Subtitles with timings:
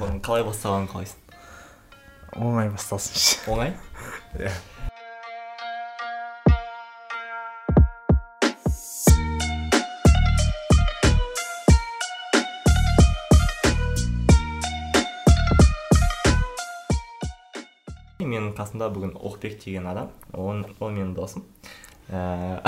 [0.00, 3.74] оны қалай бастағанын қалайсың оңай басталсыншы оңай
[4.40, 4.52] иә
[18.30, 21.44] менің қасымда бүгін оқбек деген адам ол, менің досым
[22.08, 22.60] ә,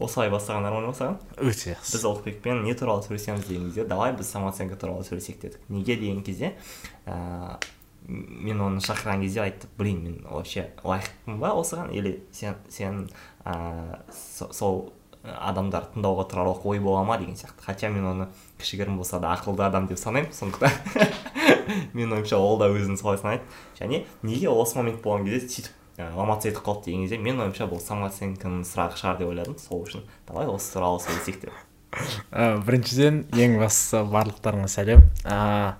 [0.00, 4.28] осылай бастаған нормально бастаған өте жақсы біз оқбекпен не туралы сөйлесеміз деген кезде давай біз
[4.28, 6.52] самооценка туралы сөйлесейік дедік неге деген кезде
[7.06, 7.56] ә,
[8.08, 13.08] мен оны шақырған кезде айтты блин мен вообще лайықпын ба осыған или сен сен
[13.44, 14.92] ә, сол
[15.26, 18.28] адамдар тыңдауға тұрарлық ой бола ма деген сияқты хотя мен оны
[18.60, 20.70] кішігірім болса да ақылды адам деп санаймын сондықтан
[21.96, 23.42] менің ойымша ол да өзін солай санайды
[23.80, 27.70] және неге осы момент болған кезде сөйтіп ә, ломаться етіп қалды деген кезде менің ойымша
[27.70, 31.64] бұл самооценканың сұрағы шығар деп ойладым сол үшін давай осы туралы сөйлесейік деп
[32.32, 35.04] ә, біріншіден ең бастысы барлықтарыңа сәлем.
[35.24, 35.76] Ә,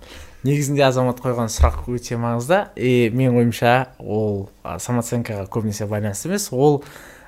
[0.47, 2.62] негізінде азамат қойған сұрақ өте маңызды.
[2.77, 6.48] И менің ойымша ол ә, самооценкаға көбінесе байланысты емес.
[6.53, 6.83] Ол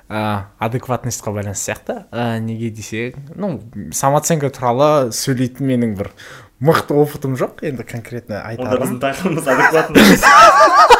[0.09, 1.97] ә, адекватностьқа байланысты сияқты.
[2.11, 3.59] Ә, неге десек ну
[3.93, 6.13] самооценка туралы сөйлейтін менің бір
[6.59, 7.61] мықты опытым жоқ.
[7.67, 8.87] Енді конкретно онда айтарым.
[8.87, 10.95] біздің тақырыбымыз адекватность.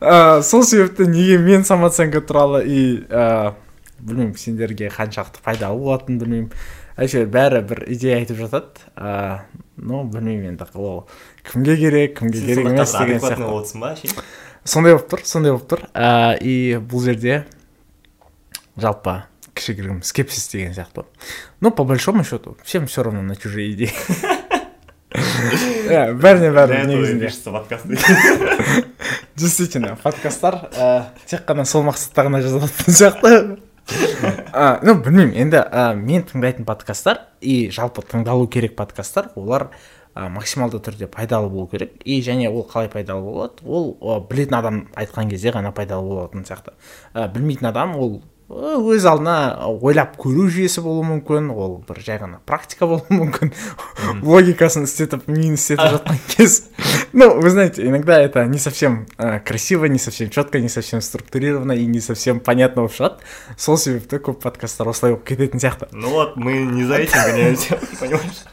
[0.00, 3.54] ә, сол себепті неге мен самооценка туралы и ә,
[4.02, 6.52] білмеймін сендерге қаншалықты пайдалы болатынын білмеймін.
[7.00, 8.84] Әйтеуір бәрі бір идея айтып жатады.
[8.96, 9.42] Ә,
[9.76, 11.06] ну білмеймін енді ол
[11.48, 14.22] кімге керек кімге керек емес деген сияқты.
[14.64, 15.86] сондай болып тұр сондай болып тұр.
[15.94, 17.44] Ә, и бұл жерде
[18.76, 19.22] жалпы
[19.54, 21.04] кішігірім скепсис деген сияқты.
[21.60, 23.92] Ну по большому счету всем все равно на чужие идеи.
[25.12, 27.28] Иә бәріне бәрі негізінде.
[27.44, 27.86] подкаст
[29.36, 30.88] действительно подкасттар ә,
[31.26, 33.58] тек қана сол мақсатта ғана жазылатын сияқты.
[34.52, 39.70] А, ну білмеймін енді ә, мен тыңдайтын подкасттар и жалпы тыңдалу керек подкасттар олар
[40.14, 41.94] ә, максималды түрде пайдалы болу керек.
[42.04, 43.64] И және ол қалай пайдалы болады?
[43.64, 46.76] Ол ә, білетін адам айтқан кезде ғана пайдалы болатын сияқты.
[47.14, 52.18] Ә, білмейтін адам ол ә, өз алдына ойлап көру жүйесі болуы мүмкін ол бір жай
[52.20, 53.52] ғана практика болуы мүмкін.
[54.22, 56.58] Логикасын істетіп миын істетіп жатқан кез.
[57.12, 61.72] Ну вы знаете иногда это не совсем ә, красиво не совсем четко не совсем структурировано
[61.72, 65.88] и не совсем понятно болып шығады сол себепті көп подкасттар осылай болып кететін сияқты.
[65.92, 68.44] Ну вот мы не за этим гоняемся понимаешь?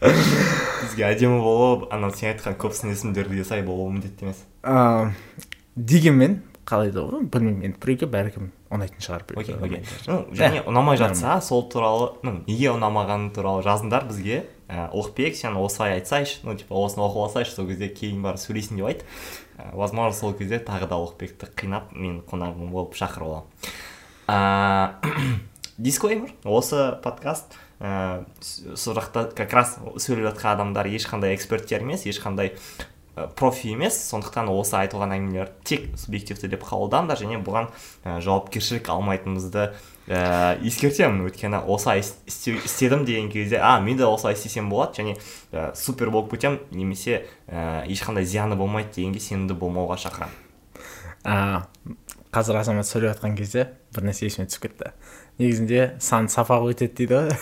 [0.00, 4.44] Бізге әдемі болып анау сен айтқан көп сын есімдерге сай болуы міндетті емес.
[5.76, 10.24] Дегенмен қалай да білмеймін енді біреуге бәркім ұнайтын шығар біреуге шығар.
[10.34, 14.44] және Ә, ұнамай жатса сол туралы ну неге ұнамағаны туралы жазыңдар бізге.
[14.66, 18.80] Ә, оқбек сен осылай айтсайшы ну типа осыны оқып алсайшы сол кезде кейін барып сөйлейсің
[18.80, 19.04] деп айт.
[19.58, 23.46] Ә, возможно сол кезде тағы да оқбекті қинап мен қонағым болып шақырып аламын.
[24.26, 25.38] Ыыы
[25.78, 32.54] дисклеймер осы подкаст ә, сол жақта как раз сөйлеп жатқан адамдар ешқандай эксперттер емес ешқандай
[32.56, 32.86] ә,
[33.36, 33.96] профи емес.
[34.10, 37.70] Сондықтан осы айтылған әңгімелер тек субъективті деп қабылдаңдар және бұған
[38.04, 39.70] жауапкершілік алмайтынымызды
[40.06, 41.24] ә, ескертемін.
[41.26, 45.16] Өйткені осылай істедім деген кезде а мен де осылай істесем болады және
[45.52, 46.60] ә, супер болып кетемін.
[46.70, 50.36] Немесе ә, ешқандай зияны болмайды дегенге сенімді болмауға шақырамын.
[51.24, 51.64] Ә,
[52.36, 54.92] қазір азамат сөйлеп жатқан кезде бір нәрсе есіме түсіп кетті.
[55.40, 57.34] Негізінде сан сапаға өтеді дейді ғой.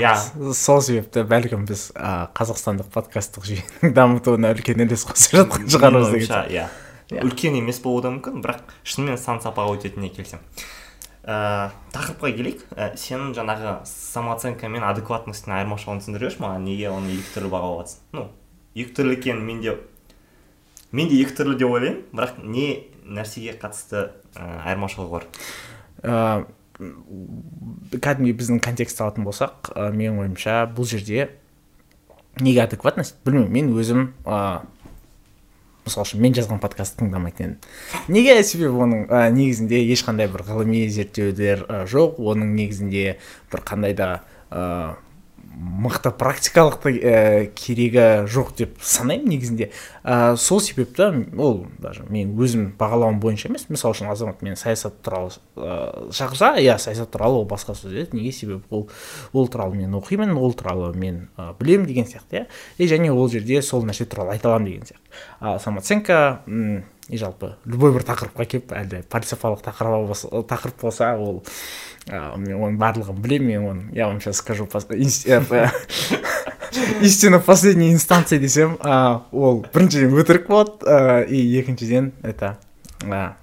[0.00, 0.14] Иә.
[0.64, 6.20] Сол себепті бәлкім біз ә, қазақстандық подкасттық жүйенің дамытуына үлкен үлес қосып жатқан шығармыз деген
[6.20, 6.68] ойымша, иә.
[7.22, 10.46] Үлкен емес болуы да мүмкін бірақ шынымен сан сапаға өтетініне келісемін
[11.22, 12.62] ә, тақырыпқа келейік.
[12.74, 16.64] Ә, сенің жаңағы самооценка мен адекватностьтың айырмашылығын түсіндіре берші маған.
[16.66, 18.24] Неге оны екі түрлі бағалап жатсың ну
[18.74, 19.76] екі түрлі екенін мен де
[20.92, 22.66] мен де екі түрлі деп ойлаймын бірақ не
[23.06, 25.28] нәрсеге қатысты ә, айырмашылығы бар?
[26.02, 26.44] Ә,
[27.92, 31.30] кәдімгі біздің контекст алатын болсақ ә, менің ойымша бұл жерде
[32.40, 34.62] неге адекватность білмеймін мен өзім ә,
[35.86, 37.56] мысалы үшін мен жазған подкастты тыңдамайтын едім.
[38.12, 43.16] Неге себебі оның ә, негізінде ешқандай бір ғылыми зерттеулер ә, жоқ оның негізінде
[43.52, 44.10] бір қандай да
[45.52, 49.70] мықты практикалық ә, керегі жоқ деп санаймын негізінде.
[50.02, 53.68] Ә, сол себепті ол даже мен өзім бағалауым бойынша емес.
[53.68, 58.16] Мысалы үшін азамат мені саясат туралы ә, шақырса иә саясат туралы ол басқа сөз еді.
[58.16, 58.88] Неге себебі ол
[59.32, 62.46] ол туралы мен оқимын ол туралы мен ә, білемін деген сияқты иә.
[62.78, 65.22] И және ол жерде сол нәрсе туралы айта аламын деген сияқты.
[65.40, 66.42] Ал самооценка
[67.12, 71.42] и жалпы любой бір тақырыпқа келіп әлде пәлсапалық тақырып болса, тақырып болса ол
[72.08, 74.66] ә, мен оның барлығын білемін мен оны я вам сейчас скажу
[77.02, 82.56] истина в последней инстанции десем ә, ол біріншіден өтірік болады ә, и екіншіден это
[83.04, 83.34] ә,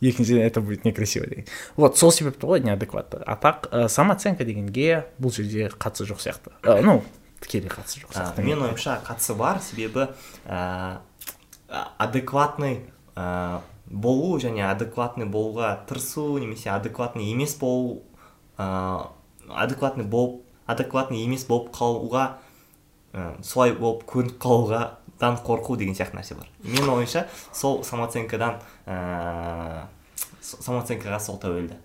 [0.00, 1.44] екіншіден это будет некрасиво деген.
[1.76, 3.22] Вот сол себепті ғой неадекватты.
[3.26, 6.52] А так ә, самооценка дегенге бұл жерде қатысы жоқ сияқты.
[6.62, 7.02] Ә, ну
[7.40, 8.44] тікелей қатысы жоқ сияқты.
[8.44, 10.08] менің ойымша қатысы бар себебі
[10.46, 11.00] ә,
[11.70, 12.84] адекватный
[13.16, 18.02] ә, болу және адекватный болуға тырысу немесе адекватный емес болу
[18.58, 19.06] ә,
[19.48, 22.38] адекватный болып адекватный емес болып қалуға
[23.12, 24.82] ә, солай болып көрініп қалуға
[25.20, 26.48] қорқу деген сияқты нәрсе бар.
[26.64, 29.86] Менің ойымша сол самооценкадан ә,
[30.40, 31.76] самооценкаға сол тәуелді.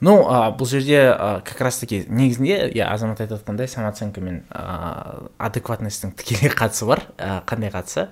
[0.00, 4.44] Ну а, бұл жерде а, как раз таки негізінде иә азамат айтып отқандай самооценка мен
[4.48, 8.08] а, адекватностьтың тікелей қатысы бар а, қандай қатысы?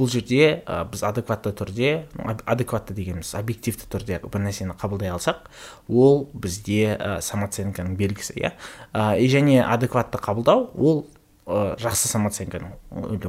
[0.00, 1.92] Бұл жерде а, біз адекватты түрде
[2.48, 5.50] адекватты дегеніміз объективті түрде бір нәрсені қабылдай алсақ
[5.88, 8.54] ол бізде а, самооценканың белгісі иә?
[8.92, 11.02] А, и және адекватты қабылдау ол
[11.46, 12.76] ә, жақсы самооценканың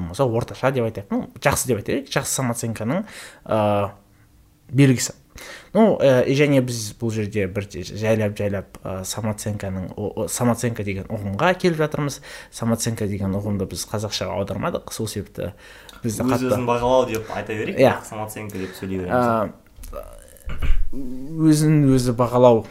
[0.07, 1.11] болса орташа деп айтайық.
[1.11, 3.03] Ну жақсы деп айтайық жақсы самооценканың
[3.45, 3.91] ә,
[4.71, 5.15] белгісі.
[5.73, 9.91] Ну ә, және біз бұл жерде бір жайлап жайлап ә, самооценканың
[10.29, 12.21] самооценка деген ұғымға келіп жатырмыз.
[12.51, 14.91] Самооценка деген ұғымды біз қазақшаға аудармадық.
[14.93, 15.53] Сол себепті
[16.03, 17.79] бізді өз өзін бағалау деп айта берейік.
[17.79, 17.93] Иә.
[18.05, 19.51] самооценка деп сөйлей береміз.
[20.91, 22.65] Өзін өзі бағалау.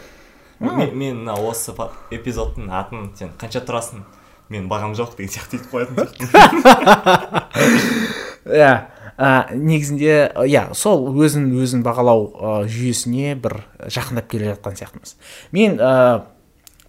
[0.61, 1.73] Мен, мына осы
[2.13, 4.03] эпизодтың атын сен қанша тұрасың?
[4.51, 7.31] Мен бағам жоқ деген сияқты етіп қоятын сияқтымын.
[8.51, 8.73] Иә.
[9.21, 15.13] Ә, негізінде иә сол өзін өзін бағалау ә, жүйесіне бір жақындап келе жатқан сияқтымыз.
[15.53, 16.25] Мен ә,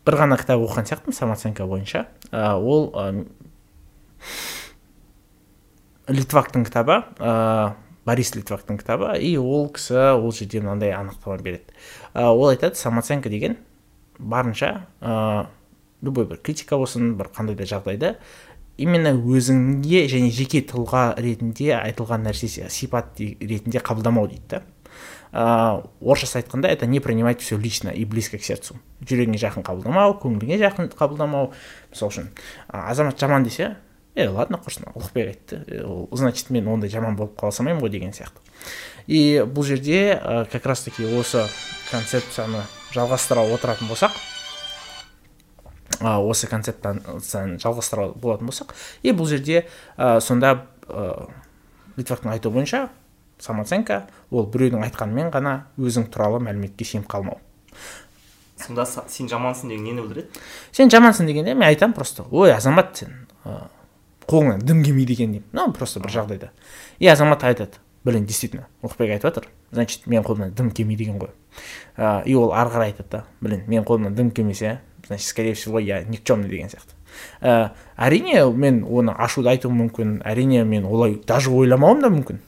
[0.07, 2.05] бір ғана кітап оқыған сияқтымын самооценка бойынша.
[2.31, 3.25] Ә, ол ә,
[6.11, 7.73] литвактың кітабы ә,
[8.05, 11.73] борис литвактың кітабы и ол кісі ол жерде мынандай анықтама береді.
[12.13, 13.57] Ол айтады самооценка деген
[14.17, 15.47] барынша ә,
[16.01, 18.15] любой бір критика болсын бір қандай да жағдайда
[18.81, 24.63] именно өзіңе және жеке тұлға ретінде айтылған нәрсе сипат де- ретінде қабылдамау дейді да.
[25.31, 28.75] Ыыы орысшасы айтқанда это не принимать все лично и близко к сердцу.
[28.99, 31.53] Жүрегіңе жақын қабылдамау көңіліңе жақын қабылдамау
[31.91, 32.27] мысалы үшін
[32.67, 33.77] азамат жаман десе
[34.15, 38.13] е ладно құрсын ұлықбек айтты ол значит мен ондай жаман болып қала салмаймын ғой деген
[38.13, 38.41] сияқты.
[39.07, 41.45] И бұл жерде ә, как раз таки осы
[41.91, 44.11] концепцияны жалғастыра отыратын болсақ
[45.99, 49.65] а, осы концепцияны жалғастыра болатын болсақ и бұл жерде
[49.97, 51.29] ә, сонда ә,
[51.97, 52.89] литвактың айтуы бойынша
[53.41, 57.39] самооценка ол біреудің айтқанымен ғана өзің туралы мәліметке сеніп қалмау.
[58.61, 60.41] Сонда сен жамансың деген нені білдіреді?
[60.71, 62.27] Сен жамансың дегенде мен айтамын просто.
[62.29, 63.63] Ой азамат сен ә,
[64.31, 65.47] қолыңнан дым келмейді екен деймін.
[65.53, 66.51] Ну просто бір жағдайда.
[66.99, 67.81] И азамат айтады.
[68.03, 69.49] Блин действительно ұлықбек айтып жатыр.
[69.71, 71.29] Значит менің қолымнан дым келмейді екен ғой.
[71.97, 75.79] Ә, и ол ары қарай айтады да блин менің қолымнан дым келмесе значит скорее всего
[75.79, 76.95] я никчемный деген сияқты.
[77.41, 82.41] Ә, әрине мен оны ашуды айтуым мүмкін әрине мен олай даже ойламауым да мүмкін.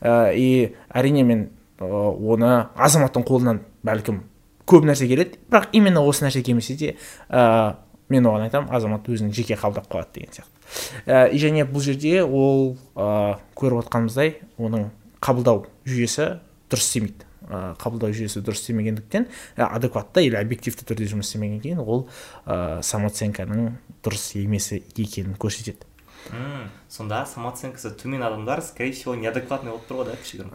[0.00, 1.48] Ә, и әрине мен
[1.80, 4.22] оны азаматтың қолынан бәлкім
[4.70, 5.40] көп нәрсе келеді.
[5.50, 6.96] Бірақ именно осы нәрсе келмесе де
[7.28, 7.74] ә,
[8.10, 10.60] мен оған айтамын азамат өзінің жеке қабылдап қалады деген сияқты.
[11.06, 14.90] Ә, и және бұл жерде ол ә, көріп отқанымыздай оның
[15.22, 16.40] қабылдау жүйесі
[16.70, 17.26] дұрыс істемейді.
[17.50, 22.08] Ә, қабылдау жүйесі дұрыс істемегендіктен ә, адекватты или объективті түрде жұмыс істемегеннен кейін ол
[22.46, 23.72] ә, самооценканың
[24.04, 25.86] дұрыс емес екенін көрсетеді.
[26.30, 30.52] М, сонда самооценкасы төмен адамдар скорее всего неадекватный болып тұр ғой да кішігірім.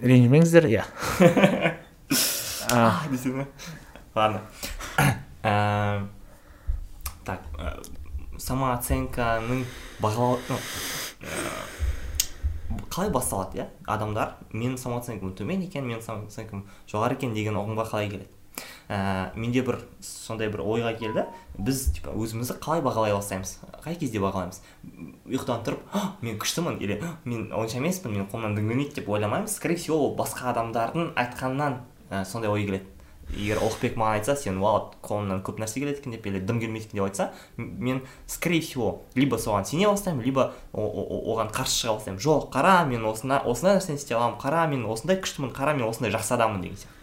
[0.00, 0.84] Ренжімеңіздер иә.
[4.14, 4.40] Ладно.
[7.28, 7.74] так ә,
[8.40, 9.64] самооценканың
[10.02, 11.42] бағалау ә,
[12.88, 13.68] қалай басталады иә?
[13.88, 18.34] Адамдар менің самооценкам төмен екен менің самооценкам жоғары екен деген ұғымға қалай келеді?
[18.88, 21.26] Ә, менде бір сондай бір ойға келді
[21.60, 23.58] біз типа өзімізді қалай бағалай бастаймыз?
[23.84, 24.62] Қай кезде бағалаймыз?
[25.28, 29.54] Ұйқыдан тұрып «Ах, мен күштімін или «Ах, мен онша емеспін менің қолымнан дым деп ойламаймыз.
[29.54, 32.97] Скорее всего ол басқа адамдардың айтқанынан ә, сондай ой келеді.
[33.36, 36.86] Егер ұлықбек маған айтса сен уау қолыңнан көп нәрсе келеді екен деп или дым келмейді
[36.88, 42.20] екен деп айтса мен скорее всего либо соған сене бастаймын либо оған қарсы шыға бастаймын.
[42.20, 46.12] Жоқ қара мен осына осындай нәрсені істей аламын қара мен осындай күштімін қара мен осындай
[46.12, 46.94] жақсы адаммын деген сияқты.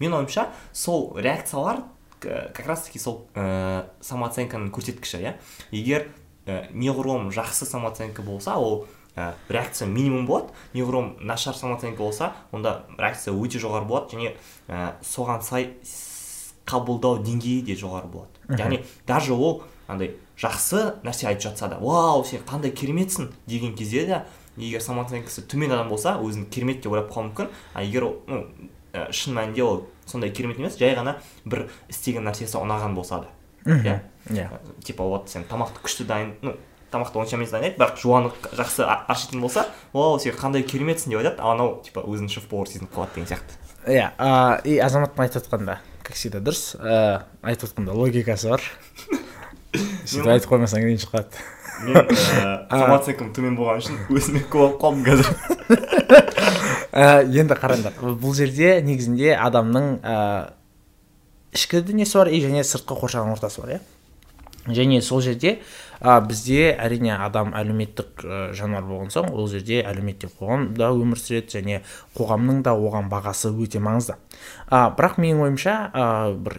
[0.00, 1.82] Менің ойымша сол реакциялар
[2.20, 5.34] как раз таки сол ә, самооценканың көрсеткіші иә.
[5.70, 6.08] Егер
[6.46, 8.86] ә, неғұрлым жақсы самооценка болса ол
[9.18, 10.54] ә, реакция минимум болады.
[10.74, 14.14] Неғұрлым нашар самооценка болса онда реакция өте жоғары болады.
[14.14, 14.36] Және
[14.68, 15.72] ә, соған сай
[16.68, 18.30] қабылдау деңгейі де жоғары болады.
[18.60, 23.32] Яғни даже ол андай жақсы нәрсе айтып жатса да вау сен қандай кереметсің!
[23.46, 24.22] деген кезде де
[24.56, 27.50] егер самооценкасы төмен адам болса өзін керемет деп ойлап қалуы мүмкін.
[27.74, 28.44] А егер ол ну,
[28.92, 33.34] ә, шын мәнінде ол сондай керемет емес жай ғана бір істеген нәрсесі ұнаған болса да.
[33.64, 34.00] Иә?
[34.30, 34.48] Иә.
[34.84, 36.56] Типа вот сен тамақты күшті дайын ну
[36.92, 41.20] тамақты онша емес дайындайды бірақ жуаны жақсы а- ашитын болса вау сен қандай кереметсің деп
[41.22, 41.42] айтады.
[41.42, 43.58] Анау типа өзін шеф повар сезініп қалады деген сияқты.
[43.88, 44.10] Иә
[44.64, 46.74] и азаматтың айтып жатқанда как всегда дұрыс.
[46.80, 48.64] Ә, айтып жатқанда логикасы бар.
[50.08, 51.42] Сөйтіп айтып қоймасаң ренжіп қалады.
[51.84, 52.08] Мен
[52.70, 55.28] самооценкам төмен болғаны үшін өзіме көп қалдым қазір.
[57.38, 60.16] Енді қараңдар бұл жерде негізінде адамның ә,
[61.54, 63.80] ішкі дүниесі бар и және сыртқы қоршаған ортасы бар иә?
[64.66, 65.58] Және сол жерде
[66.00, 71.58] ә, бізде әрине адам әлеуметтік ә, жануар болған соң ол жерде әлеуметтік қоғамда өмір сүреді
[71.58, 71.82] және
[72.18, 74.18] қоғамның да оған бағасы өте маңызды.
[74.70, 76.58] Ә, бірақ менің ойымша ә, бір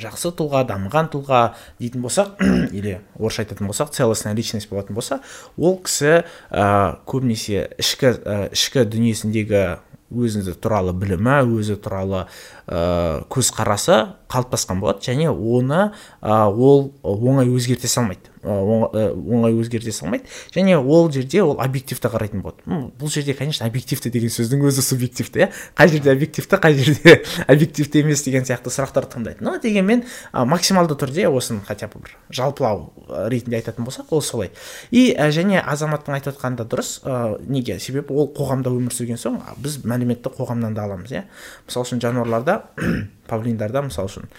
[0.00, 1.40] жақсы тұлға дамыған тұлға
[1.80, 2.40] дейтін болсақ
[2.76, 5.20] или орысша айтатын болсақ целостная личность болатын болса
[5.56, 9.64] ол кісі ә, көбінесе ішкі ә, ішкі дүниесіндегі
[10.12, 12.26] өзі туралы білімі өзі туралы
[12.66, 14.02] ә, көзқарасы
[14.32, 18.31] қалыптасқан болады және оны ә, ол оңай өзгерте салмайды.
[18.42, 20.26] Оңай өзгерте салмайды.
[20.54, 22.64] Және ол жерде ол объективті қарайтын болады.
[22.98, 25.48] Бұл жерде конечно объективті деген сөздің өзі субъективті иә.
[25.78, 31.28] Қай жерде объективті қай жерде объективті емес деген сияқты сұрақтарды тыңдайды но дегенмен максималды түрде
[31.30, 32.92] осыны хотя бы бір жалпылау
[33.30, 34.50] ретінде айтатын болсақ ол солай.
[34.90, 36.98] И және азаматтың айтып отқаны да дұрыс.
[37.46, 37.78] Неге?
[37.78, 41.24] Себебі ол қоғамда өмір сүрген соң біз мәліметті қоғамнан да аламыз иә.
[41.68, 42.62] Мысалы үшін жануарларда
[43.30, 44.30] павлиндарда мысалы үшін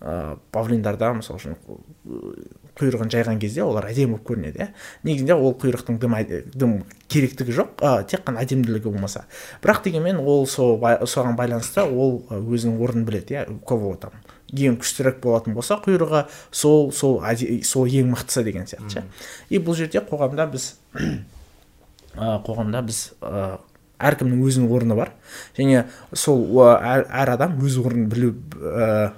[0.00, 1.56] ә, павлиндарда мысалы үшін
[2.78, 4.68] құйрығын жайған кезде олар әдемі болып көрінеді иә.
[5.04, 6.14] Негізінде ол құйрықтың дым,
[6.54, 6.74] дым
[7.10, 9.24] керектігі жоқ ә, тек қана әдемілігі болмаса.
[9.62, 13.46] Бірақ дегенмен ол сол соған байланысты ол өзінің орнын біледі иә.
[13.66, 14.14] Кого там
[14.52, 17.20] ең күштірек болатын болса құйрығы сол сол
[17.64, 19.04] сол ең мықтысы деген сияқты ше.
[19.50, 23.58] И бұл жерде қоғамда біз ә, қоғамда біз ә,
[23.98, 25.12] әркімнің өзінің орны бар.
[25.58, 29.10] Және сол әр, әр адам өз орнын білу ә,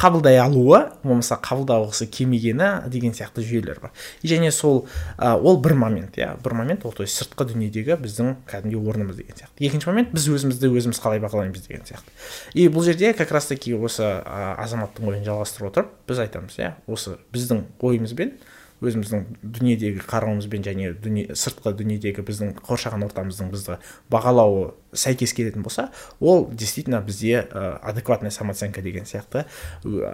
[0.00, 3.92] қабылдай алуы болмаса қабылдағысы келмегені деген сияқты жүйелер бар.
[4.24, 4.86] Және сол
[5.18, 6.32] ә, ол бір момент иә.
[6.42, 9.60] Бір момент ол то есть сыртқы дүниедегі біздің кәдімгідей орнымыз деген сияқты.
[9.60, 12.16] Екінші момент біз өзімізді өзіміз қалай бағалаймыз деген сияқты.
[12.54, 16.72] И бұл жерде как раз таки осы ә, азаматтың ойын жалғастырып отырып біз айтамыз иә.
[16.88, 18.32] Осы біздің ойымызбен
[18.80, 23.78] өзіміздің дүниедегі қарауымызбен және дүние, сыртқы дүниедегі біздің қоршаған ортамыздың бізді
[24.12, 29.44] бағалауы сәйкес келетін болса ол действительно бізде ә, адекватная самооценка деген сияқты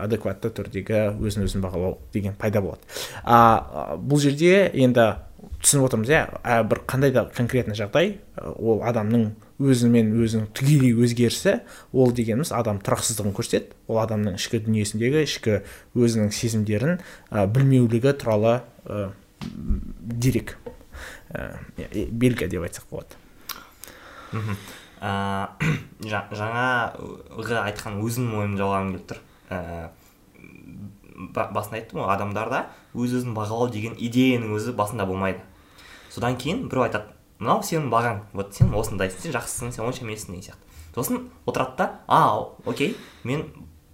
[0.00, 2.82] адекватты түрдегі өзін өзін бағалау деген пайда болады.
[3.24, 5.14] А бұл жерде енді
[5.62, 6.22] түсініп отырмыз иә.
[6.68, 9.30] Бір қандай да конкретный жағдай ол адамның
[9.62, 11.60] өзімен өзінің түгелей өзгерісі
[11.96, 13.72] ол дегеніміз адам тұрақсыздығын көрсетеді.
[13.88, 15.60] Ол адамның ішкі дүниесіндегі ішкі
[15.96, 16.98] өзінің сезімдерін
[17.30, 19.10] ә, білмеулігі туралы ә,
[19.40, 20.56] дерек.
[21.32, 21.56] Ә,
[22.12, 23.16] белгі деп айтсақ болады.
[24.36, 24.58] Мхм.
[25.00, 25.12] Ә,
[26.12, 29.24] жаңағы айтқан өзімнің ойымды жалғағым келіп тұр.
[29.48, 29.88] Ә,
[31.16, 35.40] басында айттым ғой адамдарда өз өзін бағалау деген идеяның өзі басында болмайды.
[36.10, 40.36] Содан кейін біреу айтады мынау сенің бағаң вот сен осындайсың сен жақсысың сен онша емессің
[40.36, 40.66] деген сияқты.
[40.94, 42.20] Сосын отырады да а
[42.64, 43.44] окей мен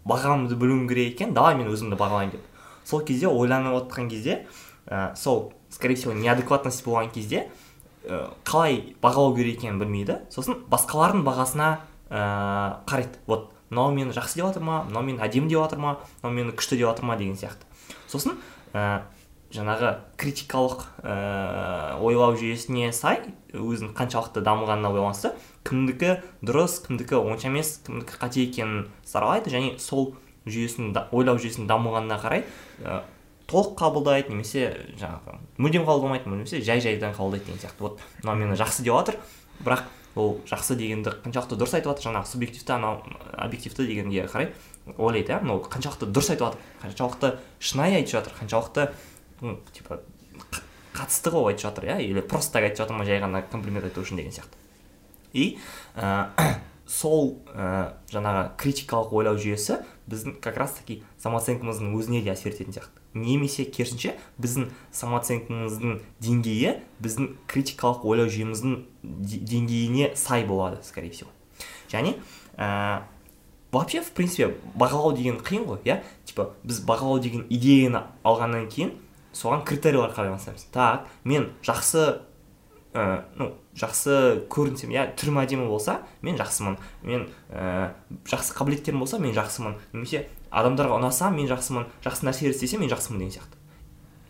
[0.06, 2.44] бағамды білуім керек екен давай мен өзімді бағалайын деп.
[2.84, 4.46] Сол кезде ойланып отқан кезде
[4.86, 7.48] ә, сол скорее всего неадекватность болған кезде
[8.04, 10.20] ә, қалай бағалау керек екенін білмейді.
[10.30, 13.18] Сосын басқалардың бағасына ә, қарайды.
[13.26, 14.84] Вот мынау мені жақсы деп жатыр ма?
[14.84, 15.96] Мынау мені әдемі деп жатыр ма?
[16.20, 17.16] Мынау мені күшті деп жатыр ма?
[17.16, 17.64] деген сияқты.
[18.12, 18.36] Сосын
[18.76, 19.08] ә,
[19.52, 25.32] жаңағы критикалық ә, ойлау жүйесіне сай өзінің қаншалықты дамығанына байланысты
[25.68, 30.14] кімдікі дұрыс кімдікі онша емес кімдікі қате екенін саралайды және сол
[30.48, 32.44] жүйесінің ойлау жүйесінің дамығанына қарай
[32.82, 33.02] ә,
[33.50, 37.80] толық қабылдайды немесе жаңағы мүлдем қабылдамайды немесе жай жайдан қабылдайды деген сияқты.
[37.84, 39.20] Вот мынау мені жақсы деп жатыр
[39.60, 39.84] бірақ
[40.14, 43.02] ол жақсы дегенді қаншалықты дұрыс айтып жатыр жаңағы субъективті анау
[43.33, 44.52] объективті дегенге қарай
[44.99, 48.90] ойлайды иә мынау қаншалықты дұрыс айтып жатыр қаншалықты шынайы айтып жатыр қаншалықты
[49.73, 50.00] типа
[50.92, 52.00] қатысты қылып айтып жатыр иә?
[52.04, 54.61] Или просто так айтып жатыр ма жай ғана комплимент айту үшін деген сияқты.
[55.33, 55.59] И
[55.97, 56.28] ә,
[56.87, 62.76] сол ә, жаңағы критикалық ойлау жүйесі біздің как раз таки самооценкамыздың өзіне де әсер ететін
[62.76, 63.01] сияқты.
[63.14, 71.31] Немесе керісінше біздің самооценкамыздың деңгейі біздің критикалық ойлау жүйеміздің деңгейіне сай болады скорее всего.
[71.90, 72.16] Және
[72.57, 73.02] ә,
[73.71, 76.02] вообще в принципе бағалау деген қиын ғой иә?
[76.25, 78.95] Типа біз бағалау деген идеяны алғаннан кейін
[79.33, 82.23] соған критерийлер қарай бастаймыз так мен жақсы
[82.95, 86.78] ә, ну жақсы көрінсем иә түрім әдемі болса мен жақсымын.
[87.02, 87.92] Мен ә,
[88.28, 89.78] жақсы қабілеттерім болса мен жақсымын.
[89.92, 93.56] Немесе адамдарға ұнасам мен жақсымын жақсы нәрселер істесем мен жақсымын деген сияқты.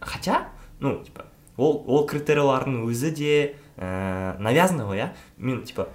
[0.00, 0.49] Хотя
[0.81, 1.26] ну типа
[1.57, 3.33] ол ол критерийлардың өзі де
[3.76, 5.88] ә, навязанный ғой иә мен типа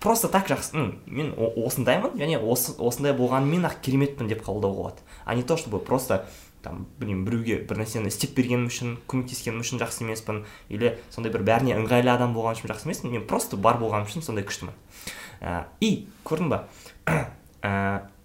[0.00, 5.06] просто так жақсы ну мен осындаймын және осы осындай болғанымен ақ кереметпін деп қабылдауға болады.
[5.24, 6.26] А не то чтобы просто
[6.66, 11.44] там білмеймін біреуге бір нәрсені істеп бергенім үшін көмектескенім үшін жақсы емеспін или сондай бір
[11.46, 14.74] бәріне ыңғайлы адам болған үшін жақсы емеспін мен просто бар болғаным үшін сондай күштімін
[15.40, 16.64] ә, и көрдің ба
[17.06, 18.02] ә,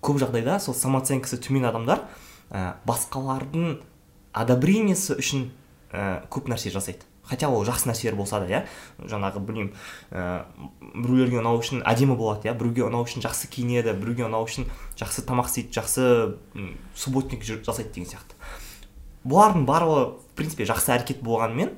[0.00, 2.04] көп жағдайда сол самооценкасы төмен адамдар
[2.50, 3.78] ә, басқалардың
[4.32, 5.48] одобрениесі үшін
[5.92, 7.06] ә, көп нәрсе жасайды.
[7.30, 8.60] Хотя ол жақсы нәрселер болса да иә.
[9.06, 9.74] Жаңағы білмеймін
[10.10, 10.44] ә,
[10.96, 12.54] біреулерге ұнау үшін әдемі болады иә.
[12.58, 14.66] Біреуге ұнау үшін жақсы киінеді біреуге ұнау үшін
[14.98, 16.06] жақсы тамақ істейді жақсы
[16.96, 18.34] субботник жасайды деген сияқты.
[19.22, 21.76] Бұлардың барлығы в принципе жақсы әрекет болғанымен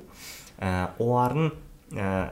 [0.57, 1.51] ә, олардың
[1.91, 2.31] ә,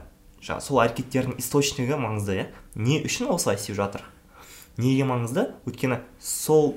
[0.58, 2.48] сол әрекеттердің источнигі маңызды иә.
[2.74, 4.08] Не үшін осылай істеп жатыр?
[4.76, 5.48] Неге маңызды?
[5.66, 6.76] Өйткені сол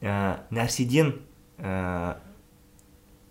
[0.00, 1.14] ә, нәрседен
[1.58, 2.16] ә,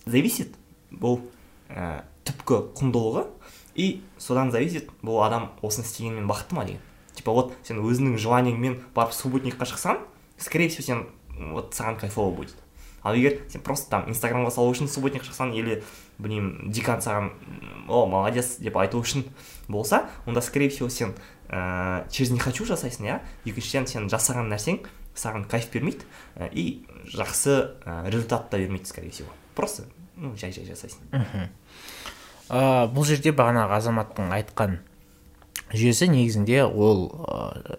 [0.06, 0.56] зависит
[0.92, 1.22] бұл
[1.70, 3.28] ә, түпкі құндылығы.
[3.76, 6.82] И содан зависит бұл адам осыны істегенмен бақытты ма деген.
[7.16, 10.02] Типа вот сен өзіңнің желаниеңмен барып субботникқа шықсаң
[10.40, 11.06] скорее всего сен
[11.54, 12.56] вот саған кайфово будет.
[13.04, 15.82] Ал егер сен просто там инстаграмға салу үшін субботник шықсаң или
[16.20, 17.32] білмеймін декан саған
[17.88, 19.24] о молодец деп айту үшін
[19.68, 21.16] болса онда скорее всего сен
[21.50, 24.84] ә, через не хочу жасайсың иә екіншіден сен жасаған нәрсең
[25.18, 26.06] саған кайф бермейді
[26.38, 29.30] ә, и жақсы ә, результат та бермейді скорее всего.
[29.56, 29.84] Просто
[30.16, 31.02] ну жай жай жасайсың
[32.50, 34.80] ә, бұл жерде бағанағы азаматтың айтқан
[35.74, 37.10] жүйесі негізінде ол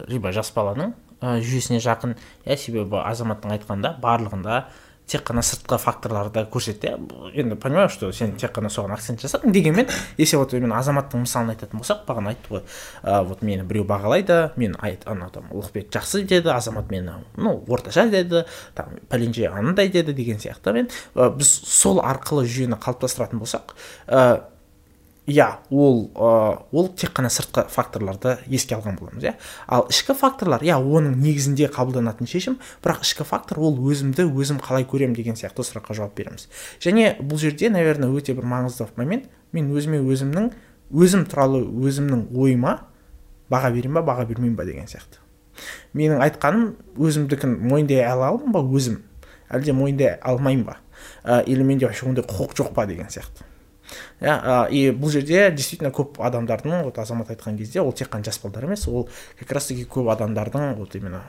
[0.08, 2.14] ә, жас баланың жүйесіне жақын.
[2.46, 4.62] Иә себебі азаматтың айтқанда барлығында
[5.10, 6.98] тек қана сыртқы факторларды көрсетті иә.
[7.34, 11.54] Енді понимаю что сен тек қана соған акцент жасадың дегенмен если вот именно азаматтың мысалын
[11.54, 12.62] айтатын болсақ бағана айтты ғой
[13.02, 17.56] ә, вот мені біреу бағалайды мен айт анау там ұлықбек жақсы деді азамат мені ну
[17.68, 23.74] орташа деді там пәленше анандай деді деген сияқтымен ә, біз сол арқылы жүйені қалыптастыратын болсақ
[24.06, 24.42] ә,
[25.30, 29.34] иә ол ол тек қана сыртқы факторларды еске алған боламыз иә.
[29.66, 34.84] Ал ішкі факторлар иә оның негізінде қабылданатын шешім бірақ ішкі фактор ол өзімді өзім қалай
[34.84, 36.48] көремін деген сияқты сұраққа жауап береміз.
[36.82, 39.30] Және бұл жерде наверное өте бір маңызды момент.
[39.52, 40.52] Мен өзіме өзімнің
[40.90, 42.80] өзім туралы өзімнің ойыма
[43.50, 45.18] баға беремін ба баға бермеймін ба деген сияқты.
[45.94, 49.00] Менің айтқаным өзімдікін мойындай ала аламын ба өзім?
[49.50, 50.76] Әлде мойындай алмаймын ба?
[51.24, 53.42] Ә, или менде вообще ондай құқық жоқ па деген сияқты.
[54.20, 58.38] Иә и бұл жерде действительно көп адамдардың вот азамат айтқан кезде ол тек қана жас
[58.42, 61.24] балдар емес ол как раз таки көп адамдардың вот именно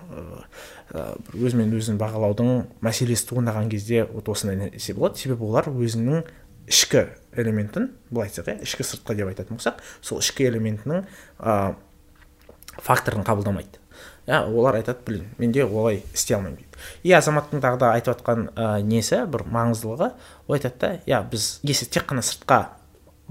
[0.93, 5.17] ә, бір өзімен өзін бағалаудың мәселесі туындаған кезде вот осындай нәрсе болады.
[5.17, 6.25] Себебі олар өзінің
[6.69, 11.05] ішкі элементін былай айтсақ иә ішкі сыртқы деп айтатын болсақ сол ішкі элементінің
[11.39, 11.75] ә,
[12.77, 13.80] факторын қабылдамайды.
[14.27, 18.49] Иә олар айтады блин менде олай істей алмаймын дейді и азаматтың тағы да айтып жатқан
[18.55, 20.11] ә, несі бір маңыздылығы
[20.47, 22.77] ол айтады да иә біз если тек қана сыртқа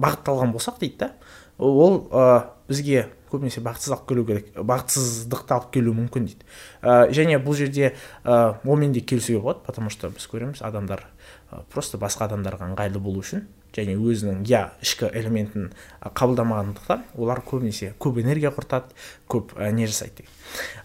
[0.01, 1.13] бағытталған болсақ дейді да
[1.59, 6.47] ол ә, бізге көбінесе бақытсыз алып келу керек бақытсыздықты алып келуі мүмкін дейді.
[6.83, 7.93] Ә, және бұл жерде
[8.25, 11.05] ә, онымен де келісуге болады потому что біз көреміз адамдар
[11.51, 13.47] ә, просто басқа адамдарға ыңғайлы болу үшін.
[13.77, 18.95] Және өзінің иә ішкі элементін қабылдамағандықтан олар көбінесе көп энергия құртады
[19.31, 20.33] көп ә, не жасайды деген.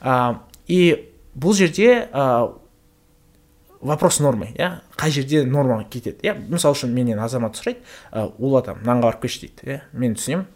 [0.02, 2.54] А, и бұл жерде а,
[3.82, 6.20] вопрос нормы иә қай жерде норма кетеді.
[6.24, 10.18] Иә мысалы үшін менен азамат сұрайды ә, ұлы там нанға барып келші дейді иә мен
[10.18, 10.48] түсінемін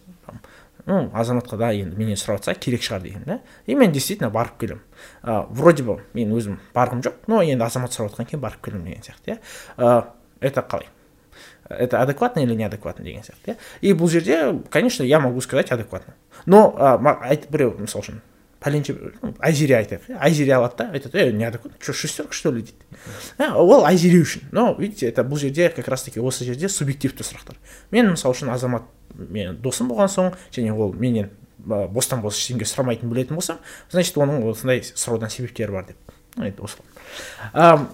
[0.89, 3.39] ну азаматқа да енді менен сұрап жатса керек шығар деген да.
[3.65, 4.81] И мен действительно барып келемін.
[5.23, 8.85] Ә, вроде бы мен өзім барғым жоқ но енді азамат сұрап жатқан кейін барып келемін
[8.89, 9.39] деген сияқты иә.
[9.77, 10.07] Ә,
[10.41, 10.89] это қалай?
[11.69, 16.15] Это адекватно или неадекватно деген сияқты иә и бұл жерде конечно я могу сказать адекватно.
[16.45, 16.97] Но ә,
[17.49, 18.21] біреу мысалы үшін
[18.59, 18.95] пәленше
[19.39, 21.77] айзере айтайық айзере алады да айтады е неадекватно.
[21.79, 26.03] Че шестерка что ли дейді ол айзере үшін но видите это бұл жерде как раз
[26.03, 27.55] таки осы жерде субъективті сұрақтар
[27.91, 28.83] мен мысалы үшін азамат
[29.15, 31.29] менің досым болған соң және ол менен
[31.65, 33.59] бостан бос ештеңе сұрамайтынын білетін болсам
[33.91, 36.08] значит оның осындай сұраудан себептері бар деп.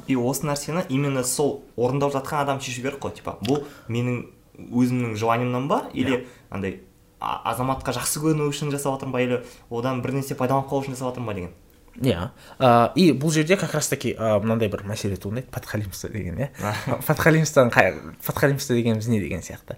[0.07, 3.15] И осы нәрсені именно сол орындап жатқан адам шешу керек қой.
[3.15, 4.25] Типа бұл менің
[4.71, 5.83] өзімнің желаниемнан ба?
[5.93, 6.81] Или андай
[7.19, 9.21] а- азаматқа жақсы көріну үшін жасап жатырмын ба?
[9.21, 11.53] Или одан бір нәрсе пайдаланып қалу үшін жасап жатырмын ба деген?
[11.95, 12.29] Иә.
[12.59, 15.47] Ә, и бұл жерде как раз таки мынандай бір мәселе туындайды.
[15.49, 16.49] Подхалимство деген иә.
[17.07, 19.77] Подхалимстводан қай- подхалимство дегеніміз не деген сияқты.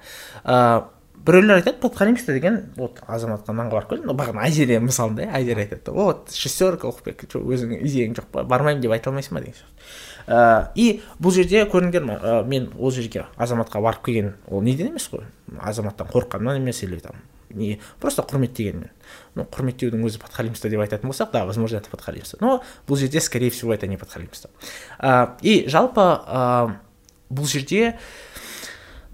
[1.28, 5.92] Біреулер айтады подхалимство деген вот азаматқа нанға барып келдім бағана айзере мысалында иә айзере айтады
[5.96, 9.42] вот шестерка ұлықбек өзіңнің идеяң жоқ па бармаймын деп айта алмайсың ба?
[9.44, 9.88] деген сияқты.
[10.28, 14.94] Ә, и бұл жерде көрдіңдер ма ә, мен ол жерге азаматқа барып келген ол неден
[14.94, 15.28] емес қой?
[15.60, 17.16] Азаматтан қорыққаннан емес или там
[17.50, 18.92] не просто құрметтегенмен
[19.36, 22.38] ну құрметтеудің өзі подхалимство деп айтатын болсақ да возможно это подхалимство.
[22.42, 24.50] Но бұл жерде скорее всего это не подхалимство.
[25.00, 26.76] Ә, и жалпы ә,
[27.30, 27.98] бұл жерде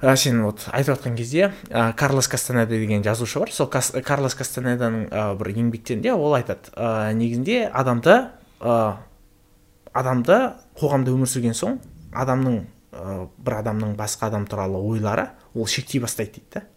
[0.03, 3.51] ә, сен вот айтып жатқан кезде ә, карлос кастанеда деген жазушы бар.
[3.51, 6.73] Сол Кас- карлос кастанеданың ә, бір еңбектерінде ол айтады.
[6.75, 8.17] Ә, негізінде адамды
[8.59, 8.97] ә,
[9.93, 10.39] адамды
[10.79, 11.79] қоғамда өмір сүрген соң
[12.11, 12.59] адамның
[12.91, 16.67] ә, бір адамның басқа адам туралы ойлары ол шектей бастайды дейді да.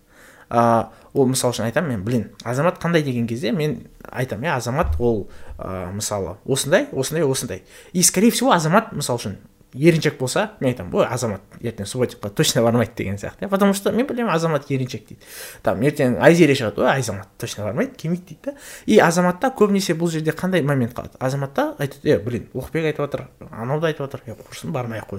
[1.12, 5.28] Ол мысалы үшін айтамын мен блин азамат қандай деген кезде мен айтамын иә азамат ол
[5.58, 7.64] ә, мысалы осындай осындай осындай.
[7.92, 9.38] И скорее всего азамат мысалы үшін
[9.76, 13.46] еріншек болса мен айтамын ой азамат ертең субботикқа точно бармайды деген сияқты.
[13.46, 15.22] Иә потому что мен білемін азамат еріншек дейді.
[15.62, 18.54] Там ертең айзере шығады ой азамат точно бармайды келмейді дейді да.
[18.86, 21.16] И азаматта көбінесе бұл жерде қандай момент қалады?
[21.20, 25.16] Азаматта айтады е блин ұлықбек айтып жатыр анау да айтып жатыр е құрсын бармай ақ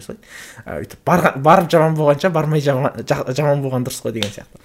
[0.66, 4.60] ә, өйтіп барып жаман болғанша бармай жаман, жа- жаман болған дұрыс қой деген сияқты.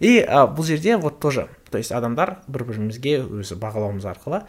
[0.00, 4.42] И бұл жерде вот тоже то есть адамдар бір бірімізге өзі бағалауымыз арқылы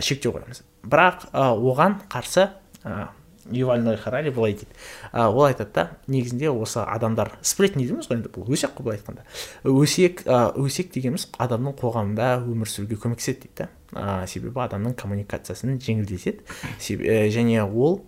[0.00, 0.62] шектеу қоямыз.
[0.84, 2.48] Бірақ оған қарсы
[3.50, 4.70] юваль ной харари былай дейді
[5.12, 9.24] ол айтады да негізінде осы адамдар сплетни дейміз ғой енді бұл өсек қой былай айтқанда.
[9.64, 14.26] Өсек өсек дегеніміз адамның қоғамда өмір сүруге көмектеседі дейді да.
[14.30, 16.44] Себебі адамның коммуникациясын жеңілдетеді.
[17.00, 18.02] Ә, және ол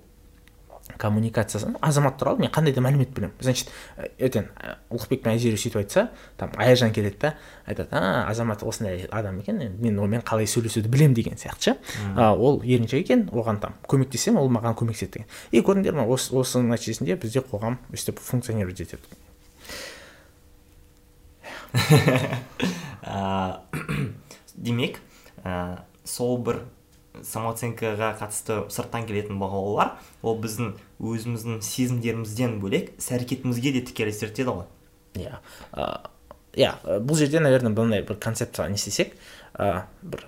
[0.98, 3.32] коммуникациясын азамат туралы мен қандай да мәлімет білемін.
[3.40, 4.48] Значит ә, ертең
[4.90, 7.34] ұлықбек пен айзере сөйтіп айтса там аяжан келеді да
[7.66, 11.76] айтады а азамат осындай адам екен енді мен онымен қалай сөйлесуді білемін деген сияқты ше.
[12.16, 15.28] Ол еріншек екен оған там көмектесем ол маған көмектеседі деген.
[15.50, 19.02] И көрдіңдер ма осы осының нәтижесінде бізде қоғам өстіп функционировать етеді
[24.54, 25.00] демек
[26.04, 26.62] сол бір
[27.20, 30.72] самооценкаға қатысты сырттан келетін бағалаулар ол біздің
[31.02, 34.66] өзіміздің сезімдерімізден бөлек іс әрекетімізге де тікелей әсер етеді ғой.
[35.20, 35.38] Иә
[36.56, 36.72] иә
[37.04, 39.14] бұл жерде наверное мынандай бір концепция не істесек
[39.56, 40.26] бір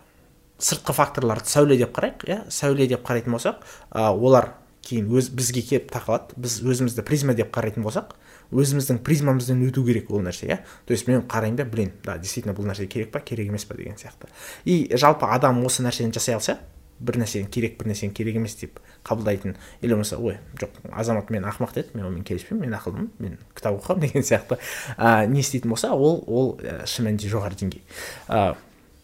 [0.59, 4.55] сыртқы факторларды сәуле деп қарайық иә сәуле деп қарайтын болсақ ә, олар
[4.88, 6.37] кейін өз бізге келіп тақалады.
[6.37, 8.14] Біз өзімізді призма деп қарайтын болсақ
[8.53, 10.59] өзіміздің призмамыздан өту керек ол нәрсе иә?
[10.87, 13.75] То есть мен қараймын да блин да действительно бұл нәрсе керек па керек емес па
[13.75, 14.29] деген сияқты.
[14.64, 16.59] И жалпы адам осы нәрсені жасай алса
[17.01, 21.44] бір нәрсені керек бір нәрсені керек емес деп қабылдайтын или болмаса ой жоқ азамат мен
[21.49, 24.61] ақымақ деді мен онымен келіспеймін мен ақылдымын мен кітап оқығанмын деген сияқты.
[24.97, 27.83] Ә, не істейтін болса ол ол ә, шын мәнінде жоғары деңгей.
[28.29, 28.55] Ә,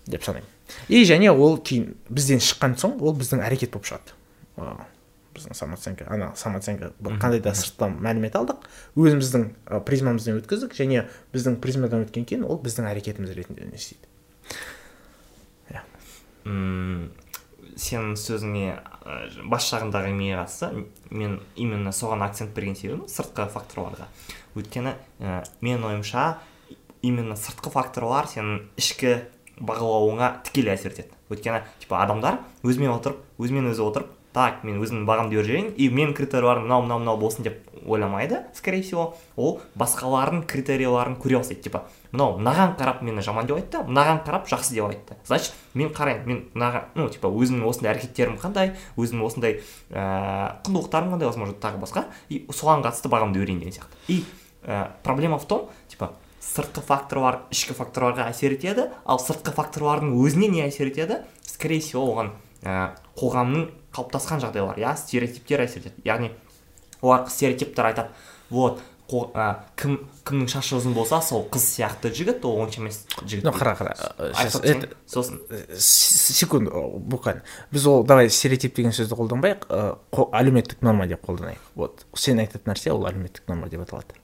[0.06, 0.48] деп санаймын.
[0.88, 4.14] И және ол кейін бізден шыққан соң ол біздің әрекет болып шығады.
[5.40, 8.68] Біздің самооценка ана самооценка бір қандай да сырттан мәлімет алдық
[9.00, 9.48] өзіміздің
[9.88, 14.06] призмамыздан өткіздік және біздің призмадан өткен кейін ол біздің әрекетіміз ретінде не істейді.
[16.48, 17.10] М,
[17.76, 18.76] сенің сөзіңе
[19.50, 24.08] бас жағындағы әңгімеге қатысты мен именно соған акцент берген себебім сыртқы факторларға.
[24.56, 26.24] Өйткені ә, менің ойымша
[27.02, 29.18] именно сыртқы факторлар сенің ішкі
[29.60, 31.16] бағалауыңа тікелей әсер етеді.
[31.30, 35.88] Өйткені типа адамдар өзімен отырып өзімен өзі отырып так мен өзімнің бағамды беріп жіберейін и
[35.90, 39.16] менің критерияларым мынау мынау мынау болсын деп ойламайды скорее всего.
[39.36, 44.46] Ол басқалардың критерияларын көре бастайды типа мынау мынаған қарап мені жаман деп айтты мынаған қарап
[44.50, 49.26] жақсы деп айтты значит мен қараймын мен мынаған ну типа өзімнің осындай әрекеттерім қандай өзімнің
[49.26, 49.58] осындай
[49.90, 53.96] ыыы құндылықтарым қандай возможно тағы басқа и соған қатысты бағамды берейін деген сияқты.
[54.08, 54.24] И
[54.62, 60.48] ә, проблема в том типа сыртқы факторлар ішкі факторларға әсер етеді ал сыртқы факторлардың өзіне
[60.50, 61.22] не әсер етеді?
[61.44, 66.30] Скорее всего оған ә, қоғамның қалыптасқан жағдайлар иә стереотиптер әсер етеді яғни
[67.02, 68.08] олар стереотиптер айтады
[68.50, 73.42] вот ә, кім кімнің шашы ұзын болса сол қыз сияқты жігіт ол онша емес жігіт
[73.42, 73.94] ну қара қара
[74.62, 75.40] это сосын.
[75.74, 76.70] с- секунду
[77.02, 77.42] буквально.
[77.72, 79.66] Біз ол давай стереотип деген сөзді қолданбайық
[80.12, 81.58] қо- әлеуметтік норма деп қолданайық.
[81.74, 84.14] Вот сен айтатын нәрсе ол әлеуметтік норма деп аталады.